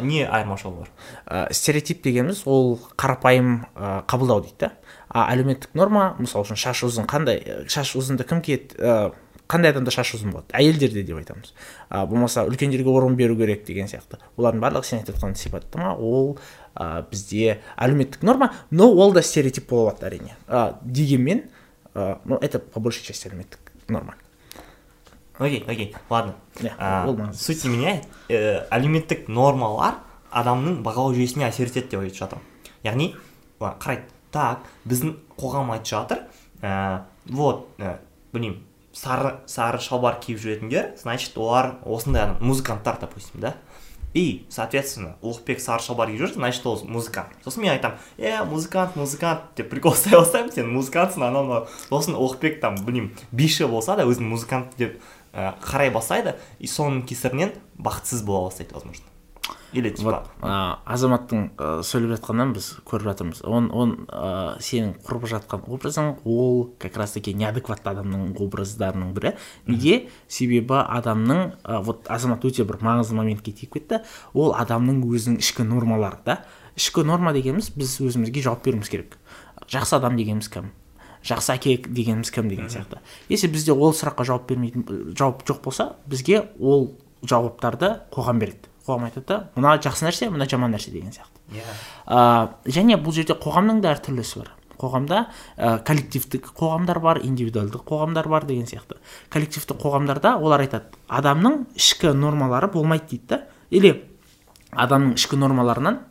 [0.00, 0.86] Не айырмашылығы
[1.28, 1.52] бар?
[1.52, 3.66] Стереотип дегеніміз ол қарапайым
[4.08, 4.72] қабылдау дейді да
[5.08, 8.76] а әлеуметтік норма мысалы үшін шаш ұзын қандай ә, шаш ұзынды кім киеді?
[8.78, 9.12] Ә,
[9.48, 10.52] қандай адамда шаш ұзын болады?
[10.58, 11.54] Әйелдерде деп айтамыз.
[11.88, 14.20] А, болмаса үлкендерге орын беру керек деген сияқты.
[14.36, 16.36] Олардың барлығы сен айтып отқан сипаттама ол
[16.76, 20.36] ә, бізде әлеуметтік норма но ол да стереотип бола алады әрине.
[20.46, 21.46] Ә, дегенмен
[21.94, 24.14] ну это по большей части әлеуметтік норма.
[25.38, 26.34] Окей окей ладно.
[26.60, 32.46] Ә, ол суть немене ә, әлеуметтік нормалар адамның бағалау жүйесіне әсер етеді деп айтып жатырмын.
[32.84, 33.14] Яғни
[33.60, 34.04] қарайды.
[34.34, 36.24] Так біздің қоғам айтып жатыр.
[36.62, 37.98] Ә, вот ә,
[38.32, 38.62] білмеймін
[38.92, 43.54] сары сары шалбар киіп жүретіндер значит олар осындай музыканттар допустим да?
[44.14, 47.36] И соответственно ұлықбек сары шалбар киіп жүр значит ол музыкант.
[47.44, 51.68] Сосын мен айтамын е музыкант музыкант деп прикол ұстай бастаймын сен музыкантсың анау мынау.
[51.90, 54.98] Сосын ұлықбек там білмеймін биші болса да өзін музыкант деп
[55.32, 59.07] ә, қарай бастайды и соның кесірінен бақытсыз бола бастайды возможно.
[59.98, 60.28] Типа вот.
[60.40, 63.42] ә, азаматтың ә, сөйлеп жатқанынан біз көріп жатырмыз.
[63.44, 69.34] Он он ә, сенің құрып жатқан образың ол как раз таки неадекватты адамның образдарының бірі.
[69.66, 70.08] Неге?
[70.28, 74.02] Себебі адамның ә, вот азамат өте бір маңызды моментке тиіп кетті.
[74.32, 76.40] Ол адамның өзінің ішкі нормалары да.
[76.78, 79.18] Ішкі норма дегеніміз біз өзімізге жауап беруіміз керек.
[79.68, 80.70] Жақсы адам дегеніміз кім?
[81.26, 83.02] Жақсы әке дегеніміз кім деген сияқты.
[83.28, 86.92] Если бізде ол сұраққа жауап бермейтін жауап жоқ болса бізге ол
[87.26, 88.70] жауаптарды қоғам береді.
[88.88, 91.42] Қоғам айтады да мына жақсы нәрсе мына жаман нәрсе деген сияқты.
[91.52, 91.74] Иә.
[92.06, 94.52] Ә, және бұл жерде қоғамның да әртүрлісі бар.
[94.78, 95.22] Қоғамда
[95.56, 99.00] ә, коллективтік қоғамдар бар индивидуалдық қоғамдар бар деген сияқты.
[99.32, 103.42] Коллективтік қоғамдарда олар айтады адамның ішкі нормалары болмайды дейді да.
[103.70, 103.94] Или
[104.72, 106.02] адамның ішкі нормаларынан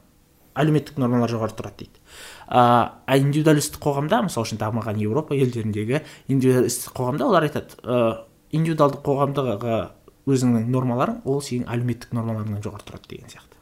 [0.58, 2.02] әлеуметтік нормалар жоғары тұрады дейді.
[2.48, 9.80] А индивидуалистік қоғамда мысалы үшін дамыған еуропа елдеріндегі индивидуалистік қоғамда олар айтады ә, индивидуалдық қоғамдағы
[10.28, 13.58] өзіңнің нормаларың ол сенің әлеуметтік нормаларыңнан жоғары тұрады деген сияқты.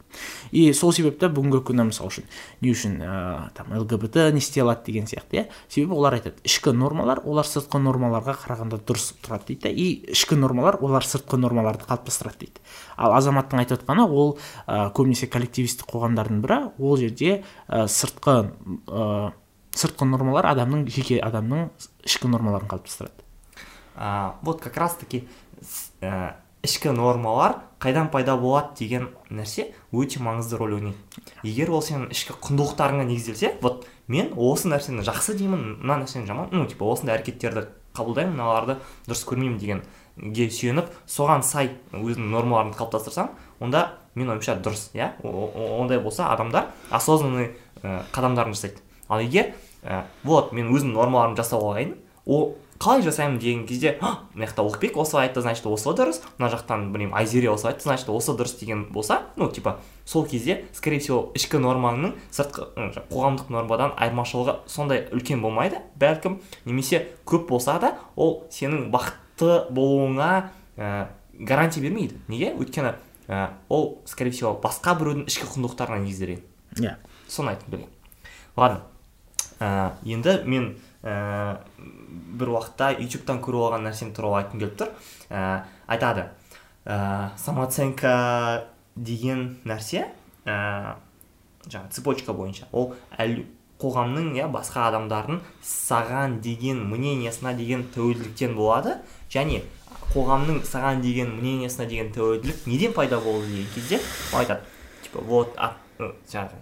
[0.52, 2.28] И сол себепті бүгінгі күні мысалы үшін
[2.64, 5.44] не үшін ә, там лгбт не істей алады деген сияқты иә.
[5.68, 9.74] Себебі олар айтады ішкі нормалар олар сыртқы нормаларға қарағанда дұрыс тұрады дейді.
[9.76, 12.64] И ішкі нормалар олар сыртқы нормаларды қалыптастырады дейді.
[12.96, 18.38] Ал азаматтың айтып отқаны ол ә, көбінесе коллективистік қоғамдардың бірі ол жерде ә, сыртқы
[18.88, 19.34] ә,
[19.76, 21.70] сыртқы нормалар адамның жеке адамның
[22.08, 23.26] ішкі нормаларын қалыптастырады.
[23.96, 25.28] А, вот как раз таки
[26.66, 30.98] ішкі нормалар қайдан пайда болады деген нәрсе өте маңызды рөл ойнайды.
[31.44, 36.50] Егер ол сенің ішкі құндылықтарыңа негізделсе вот мен осы нәрсені жақсы деймін мына нәрсені жаман
[36.52, 43.32] ну типа осындай әрекеттерді қабылдаймын мыналарды дұрыс көрмеймін дегенге сүйеніп соған сай өзінің нормаларын қалыптастырсаң
[43.60, 45.14] онда мен ойымша дұрыс иә?
[45.24, 48.82] Ондай болса адамдар осознанный ә, қадамдарын жасайды.
[49.08, 54.46] Ал егер ә, вот мен өзімнің нормаларымды жасап алайын ол қалай жасаймын деген кезде мына
[54.46, 58.36] жақта ұлықбек осылай айтты значит осы дұрыс мына жақтан білмеймін айзере осылай айтты значит осы
[58.38, 62.68] дұрыс деген болса ну типа сол кезде скорее всего ішкі нормаңның сыртқы
[63.10, 65.82] қоғамдық нормадан айырмашылығы сондай үлкен болмайды.
[65.98, 71.08] Бәлкім немесе көп болса да ол сенің бақытты болуыңа ә,
[71.40, 72.20] гарантия бермейді.
[72.28, 72.54] Неге?
[72.54, 72.94] Өйткені
[73.28, 76.44] ә, ол скорее всего басқа біреудің ішкі құндылықтарына негізделген
[76.78, 76.84] иә.
[76.84, 76.98] Yeah.
[77.28, 77.90] соны айтқым келген
[78.56, 78.82] ладно.
[79.60, 81.60] Ә, енді мен ә,
[82.16, 84.92] бір уақытта ютубтан көріп алған нәрсем туралы айтқым келіп тұр.
[85.30, 86.30] Ә, айтады.
[86.86, 90.06] Ә, самооценка деген нәрсе
[90.46, 90.96] ә,
[91.68, 92.68] жаңағы цепочка бойынша.
[92.72, 93.42] Ол әл,
[93.82, 99.00] қоғамның иә басқа адамдардың саған деген мнениесына деген тәуелділіктен болады.
[99.34, 99.64] Және
[100.14, 104.00] қоғамның саған деген мнениесына деген тәуелділік неден пайда болды деген кезде
[104.34, 104.62] ол айтады.
[105.04, 105.58] Типа вот
[106.00, 106.62] жаңағы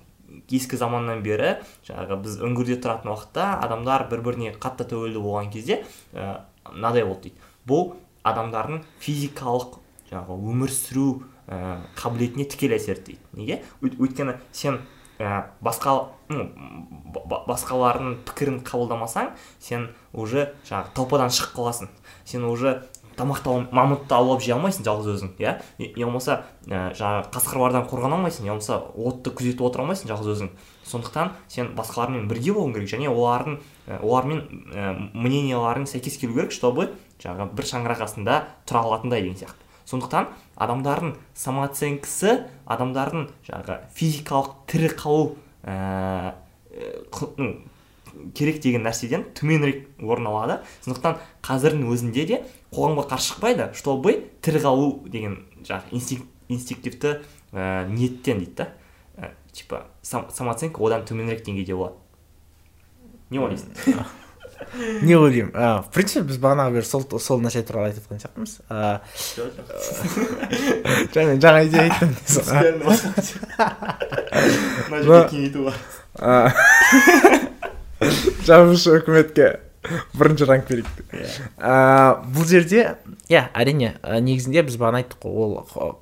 [0.49, 5.83] ескі заманнан бері жаңағы біз үңгірде тұратын уақытта адамдар бір біріне қатты тәуелді болған кезде
[6.13, 7.51] мынадай ә, болды дейді.
[7.67, 7.93] Бұл
[8.27, 11.07] адамдардың физикалық жаңағы өмір сүру
[11.47, 13.61] ә, қабілетіне тікелей әсер етеді неге?
[13.81, 14.81] Өйткені сен
[15.19, 15.95] ә, басқа
[16.29, 16.47] ну,
[17.13, 21.91] басқалардың пікірін қабылдамасаң сен уже жаңағы толпадан шығып қаласың.
[22.25, 22.81] Сен уже
[23.17, 25.55] тамақты мамытты аулап жей алмайсың жалғыз өзің иә?
[25.79, 30.51] Я болмаса ә, жаңағы қасқырлардан қорғана алмайсың я болмаса отты күзетіп отыра алмайсың жалғыз өзің.
[30.87, 36.55] Сондықтан сен басқалармен бірге болуың керек және олардың ә, олармен ә, мненияларың сәйкес келу керек
[36.55, 36.89] чтобы
[37.23, 39.59] жаңағы бір шаңырақ астында тұра алатындай деген сияқты.
[39.85, 46.33] Сондықтан адамдардың самооценкасы адамдардың жаңағы физикалық тірі қалу ә,
[48.33, 50.59] керек деген нәрседен төменірек орын алады.
[50.85, 52.41] Сондықтан қазірдің өзінде де
[52.73, 54.09] қоғамға қарсы шықпайды чтобы
[54.43, 55.33] тірі қалу деген
[55.63, 57.09] жаңағы инстинк, инстинктивті
[57.53, 58.65] ә, ниеттен дейді да.
[59.17, 59.19] Ә,
[59.51, 61.95] типа сам, самооценка одан төменірек деңгейде болады.
[63.29, 63.69] Не ойлайсың?
[65.03, 65.51] Не ойлаймын.
[65.53, 68.53] Ә, в принципе біз бағанағы бері сол сол нәрсе туралы айтып жатқан сияқтымыз.
[71.13, 72.11] Жаңа жаңа идея айттым
[74.89, 75.75] мына жерде кеңейту бар.
[78.47, 79.47] жазушы үкіметке.
[80.17, 80.87] бірінші ранг берейік
[81.59, 82.95] ә, бұл жерде
[83.31, 83.93] иә әрине
[84.23, 85.99] негізінде біз бағана айттық қой ол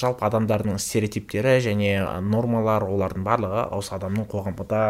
[0.00, 4.84] жалпы адамдардың стереотиптері және нормалар олардың барлығы осы адамның қоғамда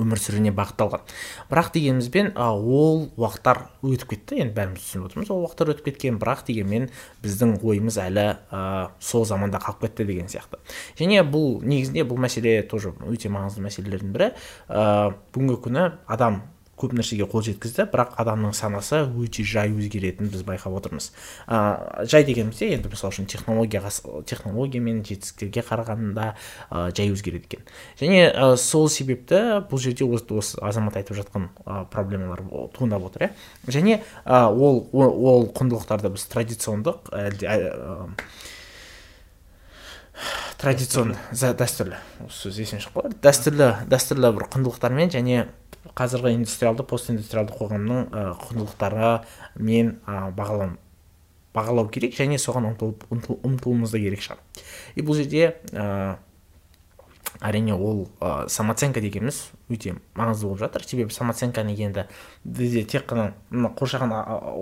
[0.00, 1.02] өмір сүруіне бағытталған.
[1.50, 4.40] Бірақ дегенімізбен ол уақыттар өтіп кетті.
[4.44, 6.18] Енді бәріміз түсініп отырмыз ол уақыттар өтіп кеткен.
[6.22, 6.88] Бірақ дегенмен
[7.24, 8.62] біздің ойымыз әлі ә,
[8.98, 10.62] сол заманда қалып кетті деген сияқты.
[10.98, 14.32] Және бұл негізінде бұл мәселе тоже өте маңызды мәселелердің бірі.
[14.68, 16.42] Ә, бүгінгі күні адам
[16.80, 21.10] көп нәрсеге қол жеткізді бірақ адамның санасы өте жай өзгеретінін біз байқап отырмыз.
[21.46, 23.92] Ә, жай дегенімізде енді мысалы үшін технологияға
[24.26, 26.28] технология мен жетістіктерге қарағанда
[26.70, 27.64] ә, жай өзгереді екен.
[28.00, 32.44] Және ә, сол себепті бұл жерде осы, осы азамат айтып жатқан ә, проблемалар
[32.76, 33.32] туындап отыр иә.
[33.68, 37.48] Және ә, ол, ол құндылықтарды біз традициондық әлде
[40.60, 41.98] традиционный дәстүрлі.
[42.26, 45.46] Осы сөз есімнен шығып қалады дәстүрлі дәстүрлі бір құндылықтармен және
[45.98, 49.10] қазіргі индустриалды постиндустриалды қоғамның ә, құндылықтары
[49.60, 50.76] мен ә, бағалау
[51.54, 54.40] бағалау керек және соған ұмтылып ұмтылуымыз да керек шығар.
[54.96, 56.16] И бұл жерде ә,
[57.40, 59.40] әрине ол ә, самооценка дегеніміз
[59.72, 60.84] өте маңызды болып жатыр.
[60.86, 62.06] Себебі самооценканы енді
[62.44, 63.32] бізде тек қана
[63.78, 64.14] қоршаған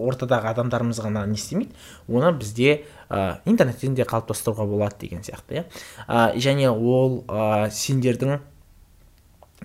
[0.08, 1.74] ортадағы адамдарымыз ғана не істемейді.
[2.08, 5.64] Оны бізде ә, интернеттен де қалыптастыруға болады деген сияқты иә.
[6.08, 8.38] Ә, және ол ә, сендердің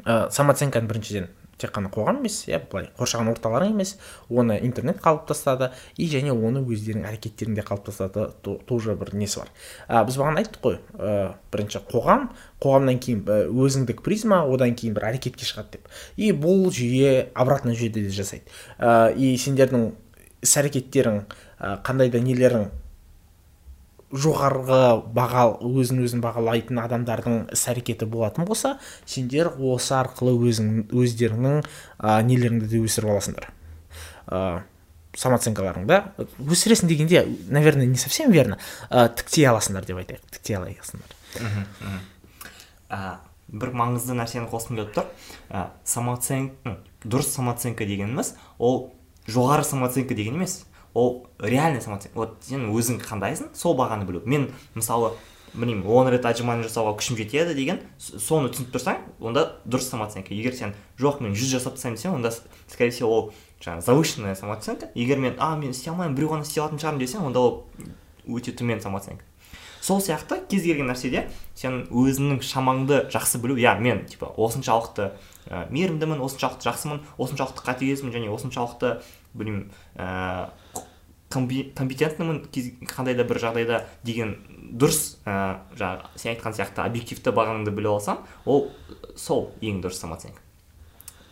[0.03, 3.95] ә, самооценканы біріншіден тек қана қоғам емес иә былай қоршаған орталарың емес
[4.29, 9.51] оны интернет қалыптастады и және оны өздерінің әрекеттерінде қалыптастады то- тоже бір несі бар.
[9.89, 12.29] Ә, біз бағана айттық қой ә, бірінші қоғам
[12.61, 15.89] қоғамнан кейін ә, өзіндік призма одан кейін бір әрекетке шығады деп.
[16.15, 18.45] И бұл жүйе обратный жүйеде де жасайды.
[18.77, 19.91] Ә, и сендердің
[20.45, 22.69] іс әрекеттерің ә, қандай да нелерің
[24.11, 24.79] жоғарғы
[25.15, 32.21] баға өзін өзін бағалайтын адамдардың іс әрекеті болатын болса сендер осы арқылы өзің өздеріңнің ә,
[32.23, 33.49] нелеріңді де өсіріп аласыңдар.
[34.31, 34.63] Ә,
[35.17, 35.99] самооценкаларыңды
[36.45, 41.17] өсіресің дегенде наверное не совсем верно ә, тіктей аласыңдар деп айтайық тіктей аласыңдар.
[42.87, 43.17] Ә,
[43.47, 45.11] бір маңызды нәрсені қосқым келіп тұр.
[45.51, 48.93] Ә, самооцен м, дұрыс самооценка дегеніміз ол
[49.27, 50.61] жоғары самооценка деген емес.
[50.97, 54.21] Ол реальный самооценка вот сен өзің қандайсың сол бағаны білу.
[54.25, 55.13] Мен мысалы
[55.53, 60.53] білмеймін он рет отжимание жасауға күшім жетеді деген соны түсініп тұрсаң онда дұрыс самооценка егер
[60.53, 62.33] сен жоқ мен жүз жасап тастаймын десең онда
[62.67, 63.33] скорее всего ол
[63.63, 67.25] жаңағы завышенная самооценка егер мен а мен істей алмаймын біреу ғана істей алатын шығармын десең
[67.29, 67.63] онда ол
[68.27, 69.23] өте төмен самооценка
[69.81, 75.13] сол сияқты кез келген нәрседе сен өзіңнің шамаңды жақсы білу иә мен типа осыншалықты
[75.47, 78.97] ә, мейірімдімін осыншалықты жақсымын осыншалықты қатыгезмін және осыншалықты
[79.33, 80.86] білмеймін ә, комби-
[81.37, 82.41] компетентнымын
[82.89, 84.35] қандай да бір жағдайда деген
[84.73, 88.69] дұрыс ә, жаңағы сен айтқан сияқты объективті бағаңды біле алсаң ол
[89.15, 90.41] сол ең дұрыс самооценка.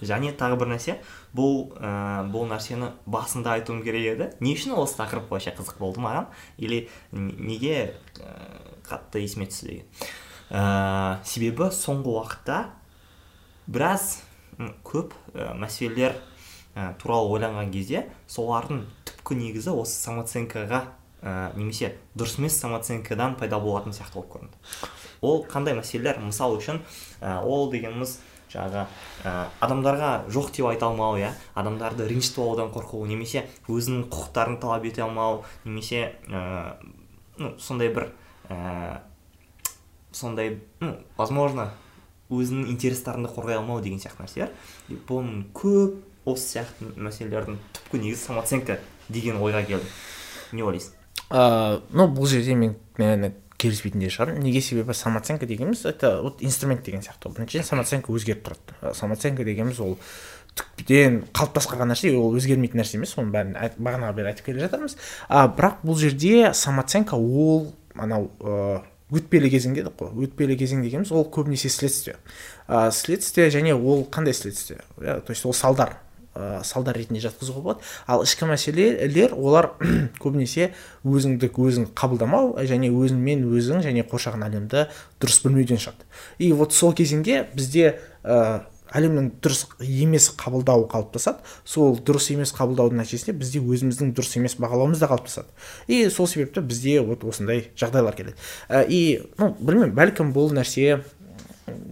[0.03, 0.97] Және тағы бір нәрсе
[1.35, 4.29] бұл ә, бұл нәрсені басында айтуым керек еді.
[4.43, 6.27] Не үшін осы тақырып вообще қызық болды маған?
[6.57, 8.35] Или неге ә,
[8.89, 9.87] қатты есіме түсті деген?
[10.51, 12.59] Ә, себебі соңғы уақытта
[13.67, 14.19] біраз
[14.83, 16.19] көп ә, мәселелер
[16.75, 18.83] ә, туралы ойланған кезде солардың
[19.25, 20.85] түпкі негізі осы самооценкаға
[21.25, 24.59] ә, немесе дұрыс емес самооценкадан пайда болатын сияқты болып көрінді.
[25.25, 26.19] Ол қандай мәселелер?
[26.21, 26.83] Мысалы үшін
[27.21, 28.19] ә, ол дегеніміз
[28.53, 28.85] жаңағы
[29.25, 29.33] ә,
[29.65, 31.33] адамдарға жоқ деп айта алмау иә?
[31.55, 36.77] Адамдарды ренжітіп алудан қорқу немесе өзінің құқықтарын талап ете алмау немесе ә,
[37.37, 38.11] ну, сондай бір
[38.49, 39.01] ә,
[40.11, 41.71] сондай ну возможно
[42.29, 44.53] өзінің интерестеріңді қорғай алмау деген сияқты нәрселер.
[45.09, 48.79] Бұның көп осы сияқты мәселелердің түпкі негізі самооценка.
[49.09, 49.89] Деген ойға келдім.
[50.53, 50.93] Не ойлайсың?
[51.29, 54.43] Ә, ну бұл жерде мен наверное келіспейтін де шығармын.
[54.43, 57.31] Неге себебі самооценка дегеніміз это вот инструмент деген сияқты.
[57.33, 58.93] Біріншіден самооценка өзгеріп тұрады.
[58.93, 59.95] Самооценка дегеніміз ол
[60.55, 64.97] түптен қалыптасып қалған нәрсе ол өзгермейтін нәрсе емес оның бәрін бағанағы бері айтып келе жатырмыз.
[65.29, 70.13] А бірақ бұл жерде самооценка ол анау ә, өтпелі кезең дедік қой.
[70.27, 72.17] Өтпелі кезең дегеніміз ол көбінесе следствие.
[72.67, 74.81] Ә, следствие және ол қандай следствие?
[74.99, 75.97] Иә то есть ол салдар.
[76.35, 77.87] Ә, салдар ретінде жатқызуға болады.
[78.07, 79.71] Ал ішкі мәселелер олар
[80.23, 80.73] көбінесе
[81.07, 84.87] өзіңдік өзің қабылдамау және өзіңмен өзің және қоршаған әлемді
[85.23, 86.07] дұрыс білмеуден шығады.
[86.37, 91.43] И вот сол кезеңде бізде ә, әлемнің дұрыс емес қабылдауы қалыптасады.
[91.67, 95.51] Сол дұрыс емес қабылдаудың нәтижесінде бізде өзіміздің дұрыс емес бағалауымыз да қалыптасады.
[95.87, 98.37] И сол себепті бізде вот осындай жағдайлар келеді.
[98.87, 101.01] И ну білмеймін бәлкім бұл нәрсе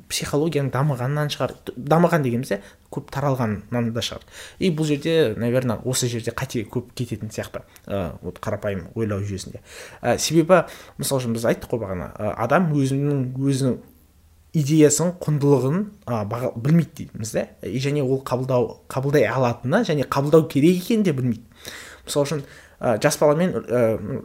[0.09, 1.53] психологияның дамығанынан шығар.
[1.73, 2.59] Дамыған дегенімізде
[2.93, 4.25] көп таралғаннан да шығар.
[4.59, 9.63] И бұл жерде наверное осы жерде қате көп кететін сияқты ә, вот қарапайым ойлау жүйесінде.
[10.01, 10.63] Ә, себебі
[11.01, 13.79] мысалы үшін біз айттық қой бағана ә, адам өзінің өзінің
[14.53, 17.47] идеясын құндылығын ә, баға, білмейді дейміз да?
[17.65, 21.41] И және ол қабылдау қабылдай алатыны және қабылдау керек екенін де білмейді.
[22.05, 22.43] Мысалы үшін
[22.79, 24.21] ә, жас бала мен ә,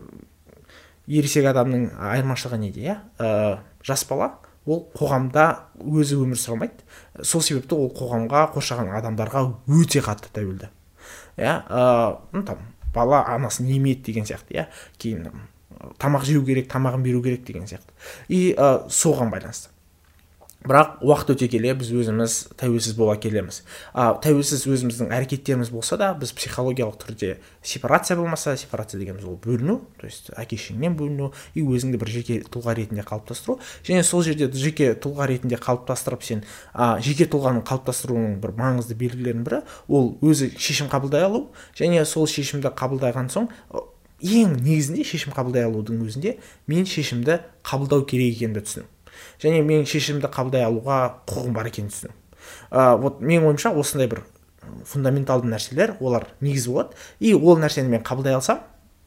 [1.08, 2.98] ересек адамның айырмашылығы неде иә?
[3.16, 3.58] Ә,
[3.88, 4.34] жас бала
[4.68, 5.44] ол қоғамда
[5.80, 6.84] өзі өмір сүре алмайды.
[7.22, 10.68] Сол себепті ол қоғамға қоршаған адамдарға өте қатты тәуелді.
[11.40, 11.54] Иә
[12.32, 12.60] ну там
[12.94, 14.66] бала анасын емеді деген сияқты иә.
[14.98, 15.30] Кейін
[15.98, 17.92] тамақ жеу керек тамағын беру керек деген сияқты.
[18.28, 19.70] И ә, соған байланысты.
[20.68, 23.62] Бірақ уақыт өте келе біз өзіміз тәуелсіз бола келеміз.
[23.96, 29.80] А тәуелсіз өзіміздің әрекеттеріміз болса да біз психологиялық түрде сепарация болмаса сепарация дегеніміз ол бөліну
[29.98, 33.58] то есть әке шешеңнен бөліну и өзіңді бір жеке тұлға ретінде қалыптастыру.
[33.86, 39.46] Және сол жерде жеке тұлға ретінде қалыптастырып сен а, жеке тұлғаны қалыптастыруының бір маңызды белгілерінің
[39.48, 41.48] бірі ол өзі шешім қабылдай алу.
[41.78, 43.48] Және сол шешімді қабылдаған соң
[44.18, 48.88] ең негізінде шешім қабылдай алудың өзінде мен шешімді қабылдау керек екенімді түсіну
[49.42, 52.14] және мен шешімді қабылдай алуға құқығым бар екенін түсіну
[52.70, 54.24] ә, вот менің ойымша осындай бір
[54.88, 56.96] фундаменталды нәрселер олар негіз болады.
[57.20, 58.60] И ол нәрсені мен қабылдай алсам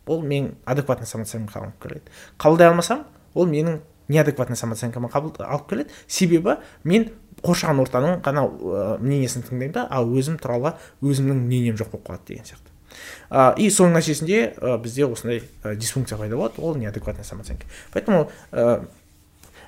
[0.08, 2.14] ол мен адекватный самооценкаға алып келеді.
[2.40, 3.80] Қабылдай алмасам ол менің
[4.10, 5.94] неадекватный самооценкамен қабыл алып келеді.
[6.08, 7.12] Себебі мен
[7.42, 12.28] қоршаған ортаның ғана ә, мнениесін тыңдаймын да ал өзім туралы өзімнің мнением жоқ болып қалады
[12.34, 12.70] деген сияқты.
[13.30, 16.62] А, и соның нәтижесінде ә, бізде осындай ә, дисфункция пайда болады.
[16.62, 17.66] Ол неадекватная самооценка.
[17.94, 18.86] Поэтому ә,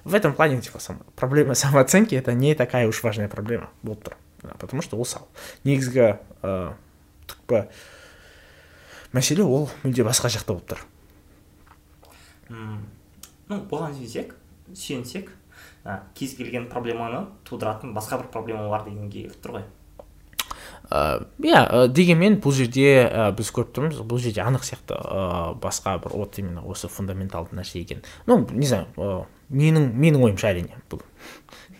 [0.03, 3.69] в этом плане типа сам, проблема самооценки это не такая уж важная проблема.
[3.83, 5.23] Тұр Да, потому что ол сау
[5.63, 6.73] негізгі ә,
[7.31, 7.61] түпкі
[9.15, 10.81] мәселе ол мүлде басқа жақта болып тұр
[12.51, 14.33] ну бұған сүйсек
[14.75, 15.31] сүйенсек
[15.87, 19.65] ә, кез келген проблеманы тудыратын басқа бір проблема бар дегенге келіп тұр ғой
[20.93, 25.95] иә ә, дегенмен бұл жерде ә, біз көріп тұрмыз бұл жерде анық сияқты ә, басқа
[26.03, 28.03] бір вот именно осы фундаменталды нәрсе екен.
[28.27, 31.01] Ну не знаю ә, менің менің ойымша әрине бұл.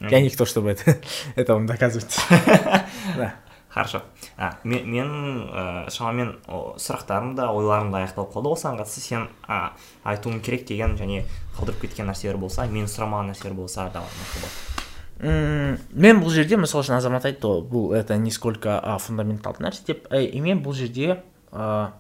[0.10, 0.98] Я не кто чтобы это
[1.36, 2.18] это вам доказывать.
[3.18, 3.36] Да.
[3.74, 4.04] Хорошо.
[4.38, 5.08] А, мен, мен
[5.50, 9.02] ә, шамамен сұрақтарым да ойларым да аяқталып қалды осыған қатысты.
[9.02, 9.72] Сен ә,
[10.06, 11.24] айтуың керек деген және
[11.58, 14.73] қалдырып кеткен нәрселер болса мен сұрамаған нәрселер болса М,
[15.22, 19.86] мен бұл жерде мысалы үшін азамат айтты ғой бұл это не сколько а, фундаменталды нәрсе
[19.88, 20.08] деп.
[20.12, 21.92] Ә, и мен бұл жерде ә,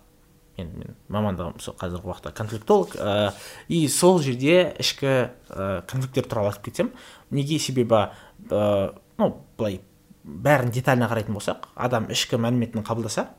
[0.57, 3.31] мен, мамандығым сол қазіргі уақытта конфликтолог ә,
[3.67, 6.91] и сол жерде ішкі ә, конфликттер туралы айтып кетсем
[7.31, 8.09] неге себебі
[8.49, 9.79] ә, ну былай
[10.23, 13.29] бәрін детально қарайтын болсақ адам ішкі мәліметін қабылдаса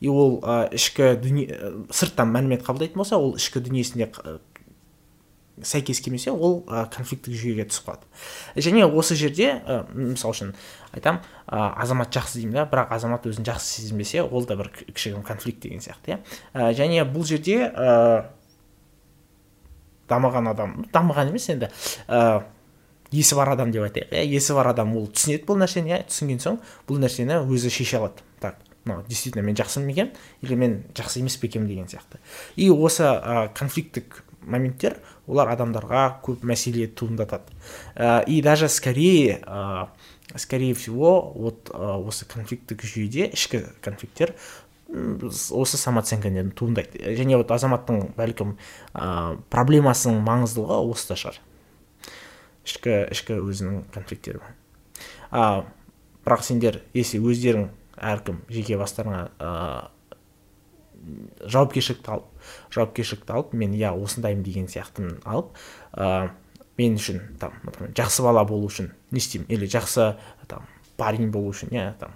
[0.00, 4.10] и ол ә, ішкі дүние сырттан мәлімет қабылдайтын болса ол ішкі дүниесінде
[5.62, 8.06] сәйкес келмесе ол ә, конфликттік жүйеге түсіп қалады.
[8.56, 10.52] Және осы жерде ә, мысалы үшін
[10.94, 14.88] айтам ә, азамат жақсы деймін да бірақ азамат өзін жақсы сезінбесе ол да бір кі-
[14.92, 16.18] кішігірім конфликт деген сияқты иә.
[16.54, 18.30] Ә, және бұл жерде ә,
[20.08, 21.68] дамыған адам дамыған емес енді
[22.08, 22.42] ә,
[23.12, 24.24] есі бар адам деп айтайық иә.
[24.32, 26.00] Есі бар адам ол түсінеді бұл нәрсені иә.
[26.08, 28.24] Түсінген соң бұл нәрсені өзі шеше алады.
[28.40, 32.18] Так мынау действительно мен жақсымын екен или мен жақсы емес пе екенмін деген сияқты.
[32.56, 37.52] И осы ә, конфликттік моменттер олар адамдарға көп мәселе туындатады.
[37.94, 39.88] Ә, и даже скорее ә,
[40.36, 44.34] скорее всего вот ә, осы конфликттік жүйеде ішкі конфликттер
[44.90, 46.98] осы самооценкадан туындайды.
[47.18, 48.56] Және вот азаматтың бәлкім
[48.94, 51.42] ә, проблемасының маңыздылығы осыда шығар.
[52.66, 54.42] Ішкі ішкі өзінің конфликттері
[55.30, 55.64] а
[56.24, 59.50] бірақ сендер если өздерің әркім жеке бастарыңа ә,
[61.46, 65.54] жауапкершілікті алып жауапкершілікті алып мен иә осындаймын деген сияқтыны алып
[65.92, 66.30] ә,
[66.78, 67.56] мен үшін там
[67.96, 70.14] жақсы бала болу үшін не істеймін или жақсы
[70.48, 70.68] там
[71.00, 72.14] парень болу үшін иә там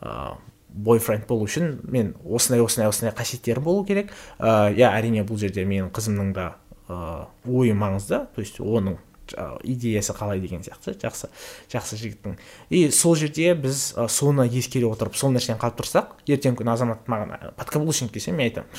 [0.00, 0.36] ә,
[0.68, 4.12] бойфренд болу үшін мен осындай осындай осындай қасиеттері болу керек.
[4.38, 6.48] Ә, иә әрине бұл жерде менің қызымның да
[6.88, 8.98] ә, ойы маңызды то есть оның
[9.34, 10.94] идеясы қалай деген сияқты.
[11.00, 11.30] Жақсы
[11.72, 12.36] жақсы жігіттің.
[12.70, 17.08] И сол жерде біз ә, соны ескере отырып сол нәрсені қалып тұрсақ ертеңгі күні азамат
[17.10, 18.70] маған подкаблучник десе мен айтамын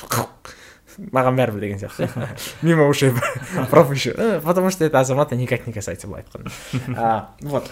[0.98, 2.08] маған бәрібір деген сияқты
[2.66, 3.12] мимо ушей
[3.72, 4.14] пропущу.
[4.44, 6.52] Потому что это азамата никак не касается былай айтқанда.
[6.98, 7.70] А, вот.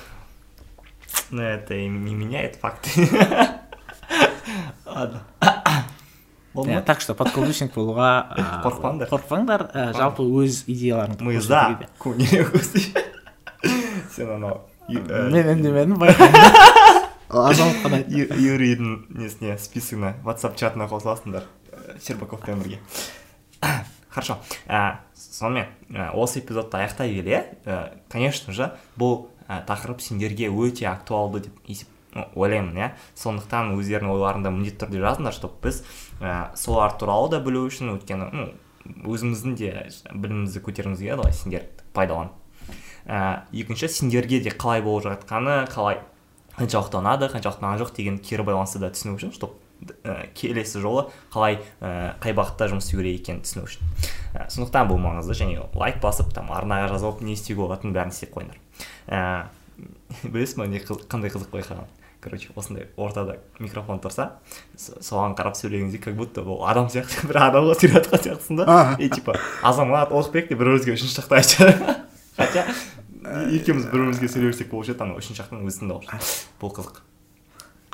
[1.32, 2.90] Но это не меняет факты.
[4.86, 5.24] Ладно.
[6.56, 6.82] Иә, ма?
[6.82, 8.10] так что подкаблучник болуға
[8.64, 9.10] Қорықпаңдар.
[9.12, 9.66] қорықпаңдар.
[9.98, 11.24] Жалпы өз идеяларыңды
[12.54, 13.04] көсте
[14.16, 16.00] сен анау ә, мен үндемедім
[17.30, 21.44] азамат қана юрийдің несіне списогына ватсап чатына қосыласыңдар
[21.74, 22.80] ә, щербаковпен бірге.
[24.16, 24.38] Хорошо.
[24.68, 25.68] Ә, сонымен
[26.14, 27.58] осы эпизодты аяқтай келе
[28.10, 31.90] конечно же бұл тақырып сендерге өте актуалды деп есеп
[32.36, 32.92] ойлаймын иә.
[33.20, 35.82] Сондықтан өздеріңнің ойларыңды міндетті түрде жазыңдар чтобы біз
[36.22, 38.50] ә, солар туралы да білу үшін өйткені
[39.06, 39.72] өзіміздің де
[40.14, 42.34] білімімізді көтергіміз келеді ғой сендерді пайдаланып
[43.06, 46.02] ә, екінші сендерге де қалай болып жатқаны қалай
[46.56, 49.58] қаншалықты ұнады қаншалықты ұнаған жоқ деген кері байланысты да түсіну үшін чтобы
[50.04, 53.84] ә, келесі жолы қалай ә, қай бағытта жұмыс істеу керек екенін түсіну үшін.
[54.34, 55.36] Ә, сондықтан бұл маңызды.
[55.36, 58.62] Және лайк басып там арнаға жазып не істеуге болатынын бәрін істеп қойыңдар.
[59.10, 59.20] Ә,
[60.24, 61.92] білесіз ба не қандай қызық байқаған?
[62.26, 64.42] Короче осындай ортада микрофон тұрса
[64.76, 68.96] соған қарап сөйлеген кезде как будто ол адам сияқты бір адамға сөйлеп жатқан сияқтысың да.
[69.00, 71.98] И типа азамат ұлықбек деп бір бірімізге үшінші жақта айтады
[72.40, 72.66] хотя
[73.54, 77.04] екеуміз бір бірімізге сөйлесек болушы еді анау үшінші жақтың өзінің дауысы бұл қызық.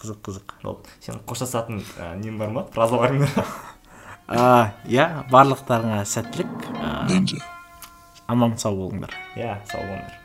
[0.01, 0.55] Қызық қызық.
[0.63, 0.95] Болды.
[1.03, 2.65] Сен қоштасатын ә, нең бар ма?
[2.73, 3.27] Фразаларың
[4.31, 6.69] А, иә барлықтарыңа сәттілік.
[8.31, 9.13] Аман сау болыңдар.
[9.35, 10.20] Иә сау болыңдар.